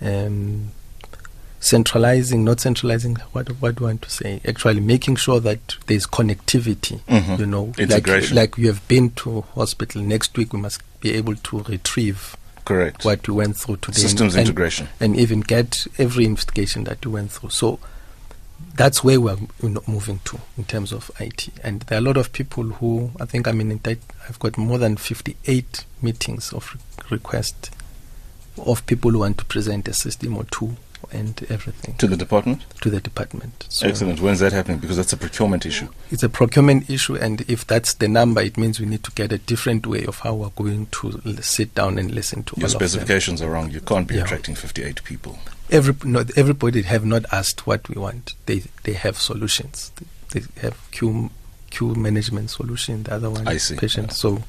um, 0.01 0.73
centralizing, 1.63 2.45
not 2.45 2.61
centralizing, 2.61 3.15
what, 3.33 3.49
what 3.61 3.77
do 3.77 3.85
I 3.85 3.89
want 3.89 4.03
to 4.03 4.11
say? 4.11 4.41
Actually 4.45 4.81
making 4.81 5.17
sure 5.17 5.39
that 5.41 5.77
there's 5.87 6.07
connectivity, 6.07 7.01
mm-hmm. 7.01 7.37
you 7.37 7.47
know. 7.47 7.73
Integration. 7.79 8.37
Like, 8.37 8.57
like 8.57 8.59
you 8.59 8.67
have 8.67 8.87
been 8.89 9.11
to 9.11 9.43
hospital, 9.43 10.03
next 10.03 10.37
week 10.37 10.53
we 10.53 10.61
must 10.61 10.83
be 11.01 11.15
able 11.15 11.37
to 11.37 11.63
retrieve 11.63 12.37
Correct. 12.65 13.05
what 13.05 13.27
we 13.29 13.35
went 13.35 13.57
through 13.57 13.77
today. 13.77 14.01
Systems 14.01 14.35
and, 14.35 14.47
integration. 14.47 14.89
And 14.99 15.17
even 15.17 15.41
get 15.41 15.87
every 15.99 16.25
investigation 16.25 16.85
that 16.85 17.07
we 17.07 17.13
went 17.13 17.31
through. 17.31 17.51
So 17.51 17.79
that's 18.75 19.05
where 19.05 19.21
we're 19.21 19.39
moving 19.87 20.19
to 20.25 20.41
in 20.59 20.65
terms 20.65 20.93
of 20.93 21.13
IT. 21.21 21.49
And 21.63 21.83
there 21.83 21.99
are 21.99 22.03
a 22.03 22.05
lot 22.05 22.17
of 22.17 22.33
people 22.33 22.65
who, 22.65 23.13
I 23.21 23.25
think 23.25 23.47
I'm 23.47 23.61
in, 23.61 23.81
I've 24.29 24.39
got 24.41 24.59
more 24.59 24.79
than 24.79 24.97
58 24.97 25.85
meetings 26.03 26.53
of 26.53 26.77
requests 27.09 27.71
of 28.59 28.85
people 28.87 29.13
who 29.13 29.21
want 29.21 29.39
to 29.39 29.45
present 29.45 29.87
a 29.87 29.95
system 29.95 30.37
or 30.37 30.45
two 30.45 30.77
and 31.11 31.45
everything. 31.49 31.95
To 31.97 32.07
the 32.07 32.17
department? 32.17 32.65
To 32.81 32.91
the 32.91 33.01
department. 33.01 33.67
So 33.69 33.89
Excellent. 33.89 34.21
When's 34.21 34.41
that 34.41 34.53
happening? 34.53 34.79
Because 34.79 34.97
that's 34.97 35.13
a 35.13 35.17
procurement 35.17 35.67
issue. 35.67 35.89
It's 36.11 36.23
a 36.23 36.29
procurement 36.29 36.89
issue, 36.89 37.17
and 37.17 37.41
if 37.43 37.67
that's 37.67 37.95
the 37.95 38.09
number, 38.09 38.41
it 38.41 38.57
means 38.57 38.81
we 38.81 38.87
need 38.87 39.05
to 39.05 39.11
get 39.13 39.33
a 39.33 39.39
different 39.39 39.87
way 39.87 40.05
of 40.05 40.21
how 40.21 40.35
we're 40.35 40.51
going 40.51 40.87
to 40.87 41.43
sit 41.43 41.75
down 41.75 41.99
and 41.99 42.11
listen 42.13 42.45
to 42.45 42.61
Your 42.61 42.69
specifications 42.69 43.43
are 43.43 43.51
wrong. 43.51 43.71
You 43.71 43.81
can't 43.81 44.07
be 44.07 44.17
yeah. 44.17 44.25
attracting 44.25 44.55
58 44.55 45.03
people. 45.05 45.39
Every, 45.71 45.95
no, 46.05 46.25
everybody 46.37 46.83
have 46.83 47.05
not 47.05 47.25
asked 47.33 47.67
what 47.67 47.89
we 47.89 48.01
want. 48.01 48.35
They 48.47 48.65
they 48.83 48.93
have 48.93 49.19
solutions. 49.19 49.91
They, 50.33 50.43
have 50.61 50.79
queue 50.91 51.31
queue 51.71 51.95
management 51.95 52.51
solution. 52.51 53.05
The 53.05 53.15
other 53.15 53.31
one 53.31 53.49
I 53.49 53.55
is 53.55 53.63
see. 53.65 53.77
patient. 53.77 54.09
Yeah. 54.09 54.15
So 54.15 54.43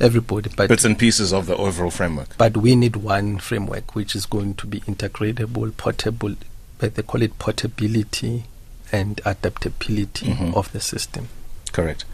everybody. 0.00 0.50
But 0.56 0.68
Bits 0.68 0.84
and 0.84 0.98
pieces 0.98 1.32
of 1.32 1.46
the 1.46 1.56
overall 1.56 1.90
framework. 1.90 2.36
but 2.38 2.56
we 2.56 2.76
need 2.76 2.96
one 2.96 3.38
framework 3.38 3.94
which 3.94 4.14
is 4.14 4.26
going 4.26 4.54
to 4.54 4.66
be 4.66 4.80
integratable, 4.80 5.76
portable. 5.76 6.34
But 6.78 6.94
they 6.94 7.02
call 7.02 7.22
it 7.22 7.38
portability 7.38 8.44
and 8.92 9.20
adaptability 9.24 10.26
Mhm. 10.26 10.54
of 10.54 10.70
the 10.72 10.80
system. 10.80 11.28
Correct. 11.72 12.04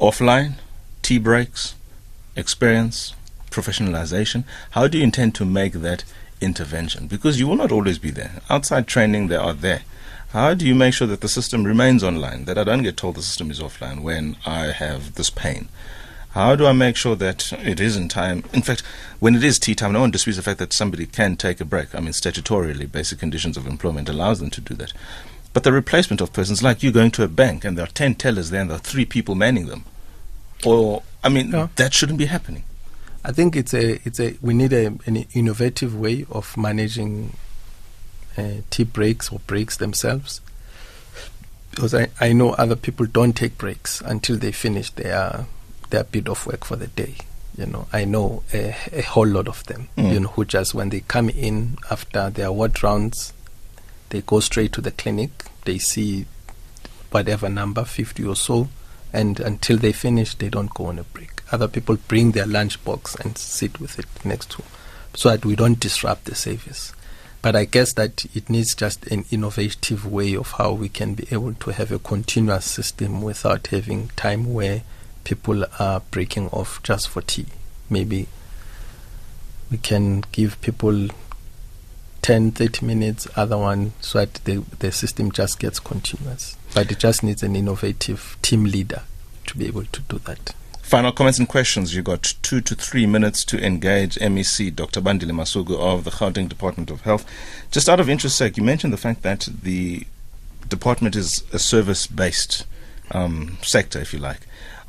Offline, 0.00 0.54
tea 1.02 1.18
breaks, 1.18 1.74
experience, 2.34 3.12
professionalization. 3.50 4.44
How 4.70 4.88
do 4.88 4.98
you 4.98 5.04
intend 5.04 5.34
to 5.36 5.44
make 5.44 5.74
that 5.74 6.04
intervention? 6.40 7.06
Because 7.06 7.38
you 7.38 7.46
will 7.46 7.56
not 7.56 7.70
always 7.70 7.98
be 7.98 8.10
there. 8.10 8.40
Outside 8.48 8.86
training, 8.86 9.28
they 9.28 9.36
are 9.36 9.52
there. 9.52 9.82
How 10.32 10.54
do 10.54 10.66
you 10.66 10.74
make 10.74 10.94
sure 10.94 11.06
that 11.06 11.20
the 11.20 11.28
system 11.28 11.64
remains 11.64 12.02
online, 12.02 12.46
that 12.46 12.56
I 12.56 12.64
don't 12.64 12.82
get 12.82 12.96
told 12.96 13.16
the 13.16 13.22
system 13.22 13.50
is 13.50 13.60
offline 13.60 14.00
when 14.00 14.36
I 14.46 14.72
have 14.72 15.14
this 15.16 15.28
pain? 15.28 15.68
How 16.32 16.56
do 16.56 16.66
I 16.66 16.72
make 16.72 16.96
sure 16.96 17.14
that 17.16 17.52
it 17.52 17.78
is 17.78 17.96
in 17.96 18.08
time? 18.08 18.44
In 18.54 18.62
fact, 18.62 18.82
when 19.20 19.34
it 19.34 19.44
is 19.44 19.58
tea 19.58 19.74
time, 19.74 19.92
no 19.92 20.00
one 20.00 20.10
disputes 20.10 20.38
the 20.38 20.42
fact 20.42 20.58
that 20.60 20.72
somebody 20.72 21.04
can 21.04 21.36
take 21.36 21.60
a 21.60 21.64
break. 21.64 21.94
I 21.94 22.00
mean, 22.00 22.12
statutorily, 22.12 22.90
basic 22.90 23.18
conditions 23.18 23.58
of 23.58 23.66
employment 23.66 24.08
allows 24.08 24.40
them 24.40 24.48
to 24.50 24.60
do 24.62 24.74
that. 24.76 24.94
But 25.52 25.64
the 25.64 25.72
replacement 25.72 26.22
of 26.22 26.32
persons, 26.32 26.62
like 26.62 26.82
you 26.82 26.90
going 26.90 27.10
to 27.12 27.22
a 27.22 27.28
bank 27.28 27.64
and 27.64 27.76
there 27.76 27.84
are 27.84 27.88
10 27.88 28.14
tellers 28.14 28.48
there 28.48 28.62
and 28.62 28.70
there 28.70 28.76
are 28.76 28.80
three 28.80 29.04
people 29.04 29.34
manning 29.34 29.66
them. 29.66 29.84
Or, 30.64 31.02
I 31.22 31.28
mean, 31.28 31.50
that 31.76 31.92
shouldn't 31.92 32.18
be 32.18 32.26
happening. 32.26 32.64
I 33.24 33.30
think 33.30 33.54
it's 33.54 33.72
a 33.72 34.00
it's 34.04 34.18
a 34.18 34.36
we 34.40 34.52
need 34.52 34.72
a, 34.72 34.86
an 35.06 35.16
innovative 35.32 35.96
way 35.96 36.26
of 36.28 36.56
managing 36.56 37.36
uh, 38.36 38.62
tea 38.70 38.82
breaks 38.84 39.30
or 39.30 39.38
breaks 39.46 39.76
themselves. 39.76 40.40
Because 41.70 41.94
I, 41.94 42.08
I 42.20 42.32
know 42.32 42.50
other 42.54 42.74
people 42.74 43.06
don't 43.06 43.34
take 43.34 43.56
breaks 43.58 44.00
until 44.00 44.36
they 44.36 44.50
finish 44.50 44.90
their 44.90 45.46
their 45.92 46.04
bit 46.04 46.28
of 46.28 46.44
work 46.46 46.64
for 46.64 46.76
the 46.76 46.88
day. 46.88 47.14
You 47.56 47.66
know, 47.66 47.86
I 47.92 48.06
know 48.06 48.42
a, 48.52 48.74
a 48.92 49.02
whole 49.02 49.26
lot 49.26 49.46
of 49.46 49.62
them. 49.64 49.88
Mm. 49.96 50.12
You 50.12 50.20
know, 50.20 50.28
who 50.28 50.44
just 50.44 50.74
when 50.74 50.88
they 50.88 51.00
come 51.00 51.28
in 51.28 51.76
after 51.90 52.30
their 52.30 52.50
ward 52.50 52.82
rounds, 52.82 53.34
they 54.08 54.22
go 54.22 54.40
straight 54.40 54.72
to 54.72 54.80
the 54.80 54.90
clinic. 54.90 55.30
They 55.64 55.78
see 55.78 56.24
whatever 57.10 57.50
number, 57.50 57.84
fifty 57.84 58.24
or 58.24 58.36
so, 58.36 58.68
and 59.12 59.38
until 59.38 59.76
they 59.76 59.92
finish, 59.92 60.34
they 60.34 60.48
don't 60.48 60.72
go 60.72 60.86
on 60.86 60.98
a 60.98 61.04
break. 61.04 61.42
Other 61.52 61.68
people 61.68 61.96
bring 62.08 62.32
their 62.32 62.46
lunch 62.46 62.82
box 62.84 63.14
and 63.16 63.36
sit 63.36 63.78
with 63.78 63.98
it 63.98 64.06
next 64.24 64.50
to, 64.52 64.62
so 65.14 65.28
that 65.28 65.44
we 65.44 65.54
don't 65.54 65.78
disrupt 65.78 66.24
the 66.24 66.34
service. 66.34 66.94
But 67.42 67.54
I 67.54 67.66
guess 67.66 67.92
that 67.94 68.24
it 68.34 68.48
needs 68.48 68.74
just 68.74 69.06
an 69.08 69.26
innovative 69.30 70.10
way 70.10 70.34
of 70.34 70.52
how 70.52 70.72
we 70.72 70.88
can 70.88 71.12
be 71.12 71.26
able 71.30 71.52
to 71.54 71.70
have 71.72 71.92
a 71.92 71.98
continuous 71.98 72.64
system 72.64 73.20
without 73.20 73.66
having 73.66 74.08
time 74.16 74.54
where 74.54 74.82
people 75.24 75.64
are 75.78 76.00
breaking 76.10 76.48
off 76.48 76.82
just 76.82 77.08
for 77.08 77.22
tea. 77.22 77.46
Maybe 77.90 78.28
we 79.70 79.78
can 79.78 80.24
give 80.32 80.60
people 80.60 81.08
10, 82.22 82.52
30 82.52 82.86
minutes, 82.86 83.26
other 83.36 83.58
one, 83.58 83.92
so 84.00 84.20
that 84.20 84.34
the, 84.44 84.64
the 84.78 84.92
system 84.92 85.32
just 85.32 85.58
gets 85.58 85.80
continuous. 85.80 86.56
But 86.74 86.90
it 86.92 86.98
just 86.98 87.22
needs 87.22 87.42
an 87.42 87.56
innovative 87.56 88.36
team 88.42 88.64
leader 88.64 89.02
to 89.46 89.56
be 89.56 89.66
able 89.66 89.84
to 89.86 90.00
do 90.02 90.18
that. 90.20 90.54
Final 90.82 91.10
comments 91.10 91.38
and 91.38 91.48
questions. 91.48 91.94
You've 91.94 92.04
got 92.04 92.34
two 92.42 92.60
to 92.60 92.74
three 92.74 93.06
minutes 93.06 93.44
to 93.46 93.64
engage 93.64 94.16
MEC 94.16 94.74
Dr. 94.76 95.00
Bandile 95.00 95.30
Masuku 95.30 95.78
of 95.78 96.04
the 96.04 96.10
Gauteng 96.10 96.48
Department 96.48 96.90
of 96.90 97.00
Health. 97.02 97.24
Just 97.70 97.88
out 97.88 97.98
of 97.98 98.08
interest 98.10 98.36
sake, 98.36 98.56
you 98.56 98.62
mentioned 98.62 98.92
the 98.92 98.98
fact 98.98 99.22
that 99.22 99.48
the 99.62 100.06
department 100.68 101.16
is 101.16 101.44
a 101.52 101.58
service 101.58 102.06
based 102.06 102.66
um, 103.12 103.58
sector, 103.62 104.00
if 104.00 104.12
you 104.12 104.18
like. 104.18 104.40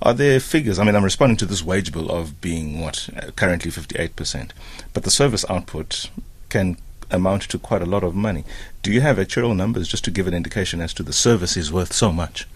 Are 0.01 0.13
there 0.13 0.39
figures? 0.39 0.79
I 0.79 0.83
mean, 0.83 0.95
I'm 0.95 1.03
responding 1.03 1.37
to 1.37 1.45
this 1.45 1.63
wage 1.63 1.93
bill 1.93 2.11
of 2.11 2.41
being 2.41 2.81
what 2.81 3.09
currently 3.35 3.71
58%, 3.71 4.51
but 4.93 5.03
the 5.03 5.11
service 5.11 5.45
output 5.49 6.09
can 6.49 6.77
amount 7.09 7.43
to 7.43 7.59
quite 7.59 7.81
a 7.81 7.85
lot 7.85 8.03
of 8.03 8.15
money. 8.15 8.43
Do 8.81 8.91
you 8.91 9.01
have 9.01 9.19
actual 9.19 9.53
numbers 9.53 9.87
just 9.87 10.03
to 10.05 10.11
give 10.11 10.27
an 10.27 10.33
indication 10.33 10.81
as 10.81 10.93
to 10.95 11.03
the 11.03 11.13
service 11.13 11.55
is 11.55 11.71
worth 11.71 11.93
so 11.93 12.11
much? 12.11 12.47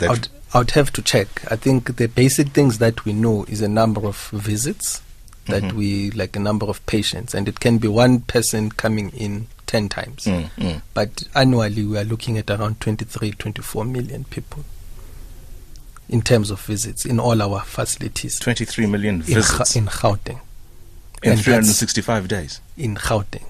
I'd, 0.00 0.28
I'd 0.52 0.70
have 0.72 0.92
to 0.92 1.02
check. 1.02 1.50
I 1.50 1.56
think 1.56 1.96
the 1.96 2.06
basic 2.06 2.48
things 2.48 2.78
that 2.78 3.04
we 3.04 3.12
know 3.12 3.44
is 3.48 3.60
a 3.60 3.68
number 3.68 4.06
of 4.06 4.28
visits 4.30 5.02
that 5.46 5.62
Mhm. 5.62 5.72
we 5.72 6.10
like 6.12 6.36
a 6.36 6.40
number 6.40 6.66
of 6.66 6.84
patients, 6.86 7.34
and 7.34 7.48
it 7.48 7.60
can 7.60 7.78
be 7.78 7.88
one 7.88 8.20
person 8.20 8.70
coming 8.70 9.10
in 9.10 9.46
10 9.66 9.88
times. 9.88 10.24
Mm, 10.24 10.50
mm. 10.58 10.82
But 10.94 11.24
annually, 11.34 11.84
we 11.84 11.98
are 11.98 12.04
looking 12.04 12.38
at 12.38 12.48
around 12.50 12.80
23, 12.80 13.32
24 13.32 13.84
million 13.84 14.24
people 14.24 14.64
in 16.08 16.22
terms 16.22 16.50
of 16.50 16.60
visits 16.60 17.04
in 17.06 17.18
all 17.18 17.40
our 17.42 17.60
facilities 17.62 18.38
23 18.38 18.86
million 18.86 19.22
visits 19.22 19.72
Ga- 19.72 19.78
in 19.78 19.86
Gauteng. 19.86 20.40
in 21.22 21.32
and 21.32 21.40
365 21.42 22.28
days. 22.28 22.60
In 22.76 22.94
Gauteng. 22.96 23.44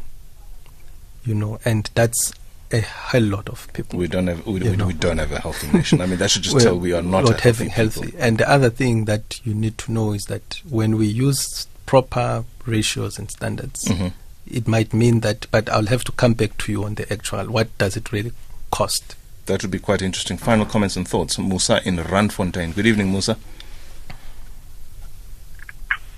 You 1.24 1.34
know, 1.34 1.58
and 1.64 1.90
that's 1.94 2.32
a 2.70 2.80
hell 2.80 3.22
lot 3.22 3.48
of 3.48 3.66
people. 3.72 3.98
We 3.98 4.06
don't 4.08 4.26
have 4.28 4.46
we, 4.46 4.60
we, 4.60 4.70
we 4.76 4.92
don't 4.94 5.18
have 5.18 5.32
a 5.32 5.40
healthy 5.40 5.68
nation. 5.72 6.00
I 6.00 6.06
mean, 6.06 6.18
that 6.18 6.30
should 6.30 6.42
just 6.42 6.58
tell 6.60 6.78
we 6.78 6.92
are 6.92 7.02
not, 7.02 7.28
a 7.28 7.40
having 7.40 7.68
healthy. 7.70 8.00
healthy. 8.00 8.10
people. 8.12 8.24
And 8.24 8.38
the 8.38 8.48
other 8.50 8.70
thing 8.70 9.04
that 9.06 9.40
you 9.44 9.52
need 9.54 9.76
to 9.78 9.92
know 9.92 10.12
is 10.12 10.24
that 10.26 10.60
when 10.68 10.96
we 10.96 11.06
use 11.06 11.66
proper 11.86 12.44
ratios 12.66 13.18
and 13.18 13.30
standards, 13.30 13.84
Mhm. 13.84 14.12
it 14.46 14.66
might 14.68 14.92
mean 14.94 15.20
that. 15.20 15.46
But 15.50 15.68
I'll 15.68 15.86
have 15.86 16.04
to 16.04 16.12
come 16.12 16.34
back 16.34 16.56
to 16.58 16.72
you 16.72 16.84
on 16.84 16.94
the 16.94 17.10
actual. 17.12 17.46
What 17.46 17.76
does 17.78 17.96
it 17.96 18.12
really 18.12 18.32
cost? 18.70 19.16
That 19.46 19.62
would 19.62 19.70
be 19.70 19.78
quite 19.78 20.00
interesting. 20.02 20.38
Final 20.38 20.64
comments 20.66 20.96
and 20.96 21.06
thoughts. 21.06 21.38
Musa 21.38 21.80
in 21.86 21.96
Randfontein. 21.98 22.74
Good 22.74 22.86
evening, 22.86 23.12
Musa. 23.12 23.36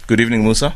Good 0.06 0.20
evening, 0.20 0.44
Musa. 0.44 0.74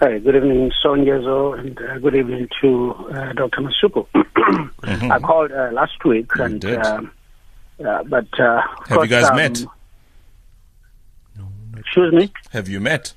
Hi, 0.00 0.18
good 0.18 0.34
evening, 0.36 0.70
Songezo, 0.84 1.58
and 1.58 1.78
uh, 1.80 1.98
good 1.98 2.14
evening 2.16 2.48
to 2.60 2.92
uh, 3.14 3.32
Dr. 3.34 3.62
Masuku. 3.62 4.06
I 5.10 5.18
called 5.20 5.52
uh, 5.52 5.70
last 5.72 6.04
week, 6.04 6.30
You 6.36 6.42
and 6.44 6.60
did. 6.60 6.84
um, 6.84 7.10
uh, 7.82 8.02
but 8.02 8.26
uh, 8.38 8.60
of 8.82 8.88
Have 8.88 9.02
you 9.02 9.06
guys 9.08 9.24
um, 9.30 9.36
met? 9.36 9.64
Excuse 11.78 12.12
me. 12.12 12.32
Have 12.50 12.68
you 12.68 12.80
met? 12.80 13.14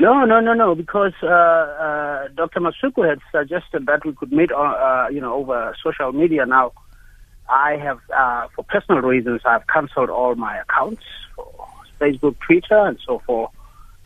No, 0.00 0.24
no, 0.24 0.40
no, 0.40 0.54
no. 0.54 0.74
Because 0.74 1.12
uh, 1.22 1.26
uh, 1.26 2.28
Dr. 2.34 2.60
Masuku 2.60 3.08
had 3.08 3.20
suggested 3.30 3.86
that 3.86 4.04
we 4.04 4.12
could 4.12 4.32
meet, 4.32 4.50
uh, 4.50 5.06
you 5.10 5.20
know, 5.20 5.34
over 5.34 5.74
social 5.82 6.12
media. 6.12 6.46
Now, 6.46 6.72
I 7.48 7.76
have, 7.76 8.00
uh, 8.14 8.48
for 8.54 8.64
personal 8.64 9.02
reasons, 9.02 9.42
I've 9.44 9.66
cancelled 9.66 10.10
all 10.10 10.34
my 10.34 10.58
accounts 10.58 11.02
for 11.36 11.68
Facebook, 12.00 12.36
Twitter, 12.44 12.86
and 12.86 12.98
so 13.06 13.20
forth. 13.20 13.50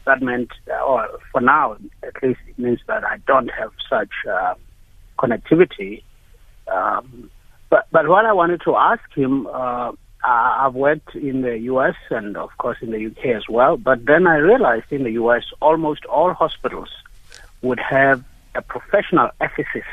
That 0.05 0.22
meant, 0.22 0.51
uh, 0.70 0.85
or 0.85 1.09
for 1.33 1.40
now, 1.40 1.77
at 2.03 2.22
least, 2.22 2.40
it 2.48 2.59
means 2.59 2.81
that 2.87 3.05
I 3.05 3.18
don't 3.27 3.51
have 3.51 3.70
such 3.88 4.11
uh, 4.31 4.55
connectivity. 5.18 6.03
Um, 6.66 7.31
but 7.70 7.87
but 7.92 8.09
what 8.09 8.24
I 8.24 8.33
wanted 8.33 8.62
to 8.64 8.77
ask 8.77 9.03
him, 9.14 9.46
I've 10.24 10.74
worked 10.74 11.14
in 11.14 11.42
the 11.42 11.59
U.S. 11.72 11.94
and 12.11 12.37
of 12.37 12.50
course 12.59 12.78
in 12.81 12.90
the 12.90 13.00
U.K. 13.00 13.35
as 13.35 13.48
well. 13.48 13.76
But 13.76 14.04
then 14.04 14.26
I 14.26 14.37
realized 14.37 14.87
in 14.90 15.04
the 15.04 15.12
U.S. 15.12 15.44
almost 15.61 16.04
all 16.07 16.33
hospitals 16.35 16.90
would 17.62 17.81
have 17.81 18.24
a 18.54 18.62
professional 18.62 19.31
ethicist 19.40 19.85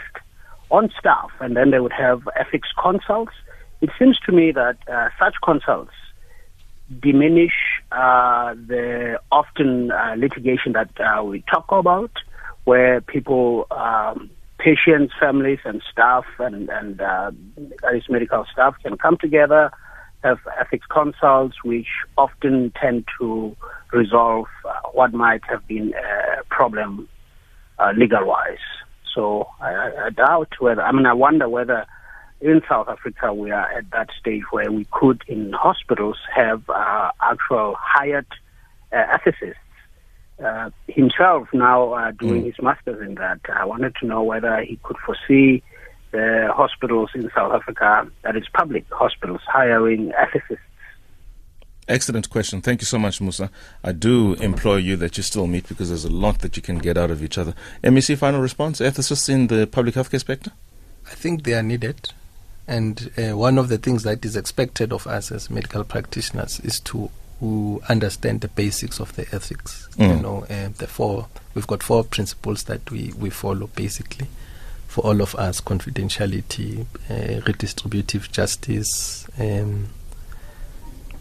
on 0.72 0.92
staff, 1.00 1.32
and 1.40 1.56
then 1.56 1.72
they 1.72 1.80
would 1.80 1.94
have 1.94 2.28
ethics 2.36 2.70
consults. 2.78 3.34
It 3.82 3.92
seems 4.00 4.20
to 4.22 4.32
me 4.32 4.52
that 4.52 4.78
uh, 4.88 5.10
such 5.20 5.36
consults 5.44 5.94
diminish 7.00 7.54
uh, 7.92 8.54
the 8.54 9.20
often 9.32 9.92
uh, 9.92 10.16
litigation 10.18 10.74
that 10.74 10.90
uh, 11.00 11.24
we 11.24 11.44
talk 11.50 11.72
about, 11.72 12.12
where 12.64 13.02
people, 13.02 13.68
um, 13.72 14.30
patients, 14.58 15.14
families, 15.20 15.60
and 15.66 15.82
staff, 15.92 16.26
and 16.40 16.70
and 16.70 17.02
uh, 17.02 17.32
medical 18.10 18.46
staff, 18.52 18.76
can 18.84 18.98
come 18.98 19.18
together, 19.18 19.72
have 20.26 20.40
ethics 20.60 20.88
consults, 20.90 21.56
which 21.64 21.88
often 22.18 22.72
tend 22.82 23.06
to 23.20 23.56
resolve 23.94 24.48
uh, 24.68 24.74
what 24.98 25.14
might 25.14 25.44
have 25.52 25.66
been 25.68 25.94
a 25.94 26.44
problem 26.50 27.08
uh, 27.80 27.92
legal-wise. 27.96 28.66
So 29.14 29.48
I, 29.62 29.92
I- 30.06 30.10
doubt 30.10 30.52
whether. 30.60 30.82
I 30.82 30.92
mean, 30.92 31.06
I 31.06 31.14
wonder 31.14 31.48
whether 31.48 31.86
in 32.42 32.62
South 32.68 32.88
Africa 32.90 33.34
we 33.34 33.52
are 33.52 33.68
at 33.78 33.86
that 33.92 34.10
stage 34.20 34.44
where 34.52 34.72
we 34.72 34.86
could, 34.92 35.22
in 35.28 35.54
hospitals, 35.54 36.18
have 36.36 36.62
uh, 36.70 37.12
actual 37.22 37.76
hired 37.80 38.28
uh, 38.92 39.18
ethicists. 39.18 39.56
Uh, 40.44 40.70
himself 40.90 41.48
now 41.54 41.94
uh, 41.94 42.12
doing 42.12 42.44
his 42.44 42.56
master's 42.62 43.02
in 43.08 43.16
that. 43.16 43.40
I 43.54 43.64
wanted 43.64 43.96
to 44.02 44.06
know 44.06 44.22
whether 44.22 44.54
he 44.70 44.78
could 44.84 44.98
foresee 45.06 45.64
the 46.16 46.52
hospitals 46.54 47.10
in 47.14 47.30
South 47.36 47.54
Africa, 47.54 48.10
that 48.24 48.36
is 48.36 48.44
public 48.54 48.86
hospitals, 48.92 49.42
hiring 49.48 50.12
ethicists. 50.24 50.60
Excellent 51.88 52.30
question. 52.32 52.62
Thank 52.62 52.82
you 52.82 52.86
so 52.86 52.98
much, 52.98 53.22
Musa. 53.22 53.52
I 53.84 53.92
do 53.92 54.34
implore 54.36 54.80
you 54.80 54.96
that 54.98 55.18
you 55.18 55.24
still 55.24 55.46
meet 55.46 55.68
because 55.68 55.90
there's 55.90 56.06
a 56.06 56.10
lot 56.12 56.40
that 56.40 56.56
you 56.58 56.64
can 56.64 56.80
get 56.80 56.98
out 56.98 57.12
of 57.12 57.22
each 57.22 57.38
other. 57.38 57.54
MEC, 57.84 58.18
final 58.18 58.42
response? 58.42 58.80
Ethicists 58.80 59.30
in 59.30 59.48
the 59.48 59.68
public 59.68 59.94
healthcare 59.94 60.26
sector? 60.26 60.52
I 61.12 61.14
think 61.14 61.44
they 61.44 61.54
are 61.54 61.62
needed. 61.62 62.12
And 62.68 63.12
uh, 63.18 63.38
one 63.38 63.60
of 63.60 63.70
the 63.70 63.78
things 63.78 64.02
that 64.04 64.26
is 64.26 64.36
expected 64.36 64.92
of 64.92 65.06
us 65.06 65.32
as 65.32 65.52
medical 65.52 65.84
practitioners 65.84 66.60
is 66.62 66.80
to 66.82 67.12
who 67.40 67.82
understand 67.90 68.42
the 68.42 68.48
basics 68.48 69.00
of 69.00 69.16
the 69.16 69.24
ethics. 69.32 69.88
You 70.00 70.08
Mm. 70.08 70.22
know, 70.24 70.38
uh, 70.50 70.70
the 70.78 70.88
four 70.88 71.28
we've 71.54 71.68
got 71.68 71.84
four 71.84 72.04
principles 72.04 72.64
that 72.64 72.90
we 72.90 73.14
we 73.20 73.30
follow 73.30 73.68
basically 73.76 74.28
for 74.96 75.02
all 75.06 75.22
of 75.22 75.36
us: 75.36 75.60
confidentiality, 75.60 76.86
uh, 77.10 77.42
redistributive 77.42 78.32
justice. 78.32 79.28
Um, 79.38 79.90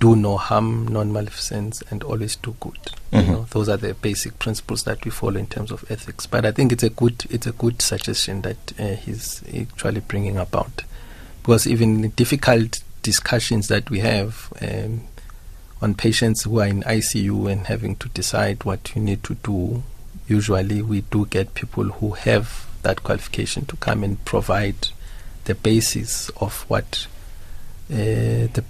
do 0.00 0.16
no 0.16 0.36
harm, 0.36 0.86
non-maleficence, 0.88 1.82
and 1.90 2.02
always 2.02 2.36
do 2.36 2.54
good. 2.60 2.78
Mhm. 3.12 3.26
You 3.26 3.32
know, 3.32 3.46
those 3.50 3.68
are 3.68 3.76
the 3.76 3.94
basic 3.94 4.38
principles 4.38 4.82
that 4.84 5.04
we 5.04 5.10
follow 5.10 5.38
in 5.38 5.46
terms 5.46 5.70
of 5.72 5.84
ethics. 5.90 6.26
But 6.26 6.44
I 6.44 6.52
think 6.52 6.72
it's 6.72 6.82
a 6.82 6.90
good 6.90 7.24
it's 7.30 7.46
a 7.46 7.52
good 7.52 7.80
suggestion 7.82 8.42
that 8.42 8.72
uh, 8.78 8.94
he's 8.94 9.42
actually 9.56 10.00
bringing 10.00 10.36
about, 10.36 10.82
because 11.42 11.66
even 11.66 12.02
the 12.02 12.08
difficult 12.08 12.82
discussions 13.02 13.68
that 13.68 13.90
we 13.90 14.00
have 14.00 14.52
um, 14.62 15.02
on 15.82 15.94
patients 15.94 16.42
who 16.44 16.60
are 16.60 16.66
in 16.66 16.82
ICU 16.82 17.50
and 17.50 17.66
having 17.66 17.96
to 17.96 18.08
decide 18.10 18.64
what 18.64 18.94
you 18.94 19.02
need 19.02 19.22
to 19.24 19.34
do, 19.36 19.82
usually 20.28 20.80
we 20.82 21.00
do 21.02 21.26
get 21.26 21.54
people 21.54 21.84
who 21.84 22.12
have 22.12 22.66
that 22.84 23.02
qualification 23.02 23.64
to 23.66 23.76
come 23.76 24.04
and 24.04 24.24
provide 24.24 24.88
the 25.44 25.54
basis 25.54 26.30
of 26.40 26.64
what 26.68 27.06
uh, 27.90 27.94
the 27.96 28.64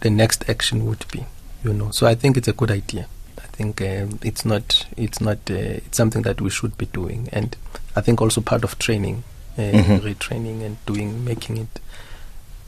the 0.00 0.10
next 0.10 0.48
action 0.48 0.86
would 0.86 1.04
be. 1.10 1.24
You 1.64 1.72
know, 1.72 1.90
so 1.90 2.06
I 2.06 2.14
think 2.14 2.36
it's 2.36 2.48
a 2.48 2.52
good 2.52 2.70
idea. 2.70 3.06
I 3.38 3.46
think 3.56 3.80
um, 3.80 4.18
it's 4.22 4.44
not 4.44 4.86
it's 4.96 5.20
not 5.20 5.38
uh, 5.50 5.54
it's 5.86 5.96
something 5.96 6.22
that 6.22 6.40
we 6.40 6.50
should 6.50 6.76
be 6.78 6.86
doing, 6.86 7.28
and 7.32 7.56
I 7.96 8.02
think 8.02 8.20
also 8.20 8.40
part 8.40 8.62
of 8.64 8.78
training, 8.78 9.24
uh, 9.58 9.62
Mhm. 9.62 10.00
retraining, 10.00 10.62
and 10.64 10.76
doing 10.86 11.24
making 11.24 11.56
it 11.56 11.80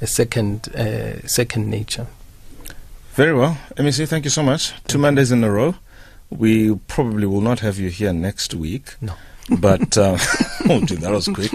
a 0.00 0.06
second 0.06 0.68
uh, 0.74 1.26
second 1.28 1.68
nature. 1.70 2.06
Very 3.14 3.34
well. 3.34 3.58
MEC, 3.76 4.06
thank 4.08 4.24
you 4.24 4.30
so 4.30 4.42
much. 4.42 4.72
Two 4.86 4.98
Mondays 4.98 5.30
in 5.32 5.44
a 5.44 5.50
row. 5.50 5.74
We 6.30 6.74
probably 6.88 7.26
will 7.26 7.40
not 7.40 7.60
have 7.60 7.78
you 7.78 7.88
here 7.90 8.12
next 8.12 8.54
week. 8.54 8.94
No. 9.00 9.14
But, 9.48 9.96
uh, 9.96 10.18
oh, 10.68 10.84
dude, 10.84 11.00
that 11.00 11.12
was 11.12 11.28
quick. 11.28 11.52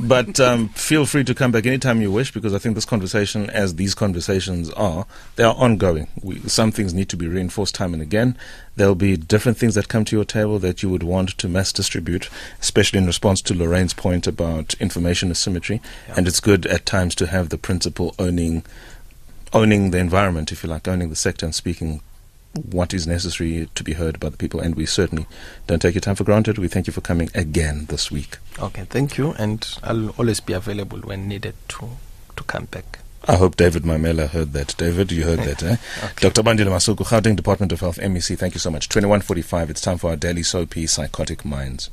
But 0.00 0.40
um, 0.40 0.68
feel 0.70 1.06
free 1.06 1.24
to 1.24 1.34
come 1.34 1.52
back 1.52 1.66
anytime 1.66 2.00
you 2.00 2.10
wish 2.10 2.32
because 2.32 2.54
I 2.54 2.58
think 2.58 2.74
this 2.74 2.84
conversation, 2.84 3.50
as 3.50 3.76
these 3.76 3.94
conversations 3.94 4.70
are, 4.70 5.06
they 5.36 5.44
are 5.44 5.54
ongoing. 5.54 6.08
We, 6.22 6.40
some 6.40 6.72
things 6.72 6.94
need 6.94 7.08
to 7.10 7.16
be 7.16 7.26
reinforced 7.26 7.74
time 7.74 7.92
and 7.92 8.02
again. 8.02 8.36
There'll 8.76 8.94
be 8.94 9.16
different 9.16 9.58
things 9.58 9.74
that 9.74 9.88
come 9.88 10.04
to 10.06 10.16
your 10.16 10.24
table 10.24 10.58
that 10.60 10.82
you 10.82 10.90
would 10.90 11.02
want 11.02 11.30
to 11.38 11.48
mass 11.48 11.72
distribute, 11.72 12.28
especially 12.60 12.98
in 12.98 13.06
response 13.06 13.40
to 13.42 13.54
Lorraine's 13.54 13.94
point 13.94 14.26
about 14.26 14.74
information 14.74 15.30
asymmetry. 15.30 15.80
Yeah. 16.08 16.14
And 16.18 16.28
it's 16.28 16.40
good 16.40 16.66
at 16.66 16.86
times 16.86 17.14
to 17.16 17.26
have 17.26 17.48
the 17.48 17.58
principal 17.58 18.14
owning 18.18 18.64
owning 19.52 19.92
the 19.92 19.98
environment, 19.98 20.52
if 20.52 20.62
you 20.62 20.68
like, 20.68 20.86
owning 20.86 21.08
the 21.08 21.16
sector 21.16 21.46
and 21.46 21.54
speaking 21.54 22.02
what 22.62 22.94
is 22.94 23.06
necessary 23.06 23.68
to 23.74 23.84
be 23.84 23.94
heard 23.94 24.20
by 24.20 24.28
the 24.28 24.36
people. 24.36 24.60
And 24.60 24.74
we 24.74 24.86
certainly 24.86 25.26
don't 25.66 25.80
take 25.80 25.94
your 25.94 26.00
time 26.00 26.14
for 26.14 26.24
granted. 26.24 26.58
We 26.58 26.68
thank 26.68 26.86
you 26.86 26.92
for 26.92 27.00
coming 27.00 27.30
again 27.34 27.86
this 27.88 28.10
week. 28.10 28.38
Okay, 28.58 28.84
thank 28.84 29.18
you, 29.18 29.32
and 29.38 29.66
I'll 29.82 30.10
always 30.10 30.40
be 30.40 30.52
available 30.52 30.98
when 31.00 31.28
needed 31.28 31.54
to 31.68 31.90
to 32.36 32.44
come 32.44 32.66
back. 32.66 33.00
I 33.26 33.36
hope 33.36 33.56
David 33.56 33.82
Mamela 33.82 34.28
heard 34.28 34.52
that. 34.52 34.76
David, 34.78 35.10
you 35.12 35.24
heard 35.24 35.40
that, 35.40 35.62
eh? 35.62 35.76
Okay. 36.04 36.28
Dr. 36.28 36.42
Bandile 36.42 36.68
Masuku, 36.70 37.04
Gauteng 37.04 37.36
Department 37.36 37.72
of 37.72 37.80
Health, 37.80 37.98
MEC, 37.98 38.38
thank 38.38 38.54
you 38.54 38.60
so 38.60 38.70
much. 38.70 38.88
2145, 38.88 39.70
it's 39.70 39.80
time 39.80 39.98
for 39.98 40.10
our 40.10 40.16
daily 40.16 40.42
soapy, 40.44 40.86
Psychotic 40.86 41.44
Minds. 41.44 41.90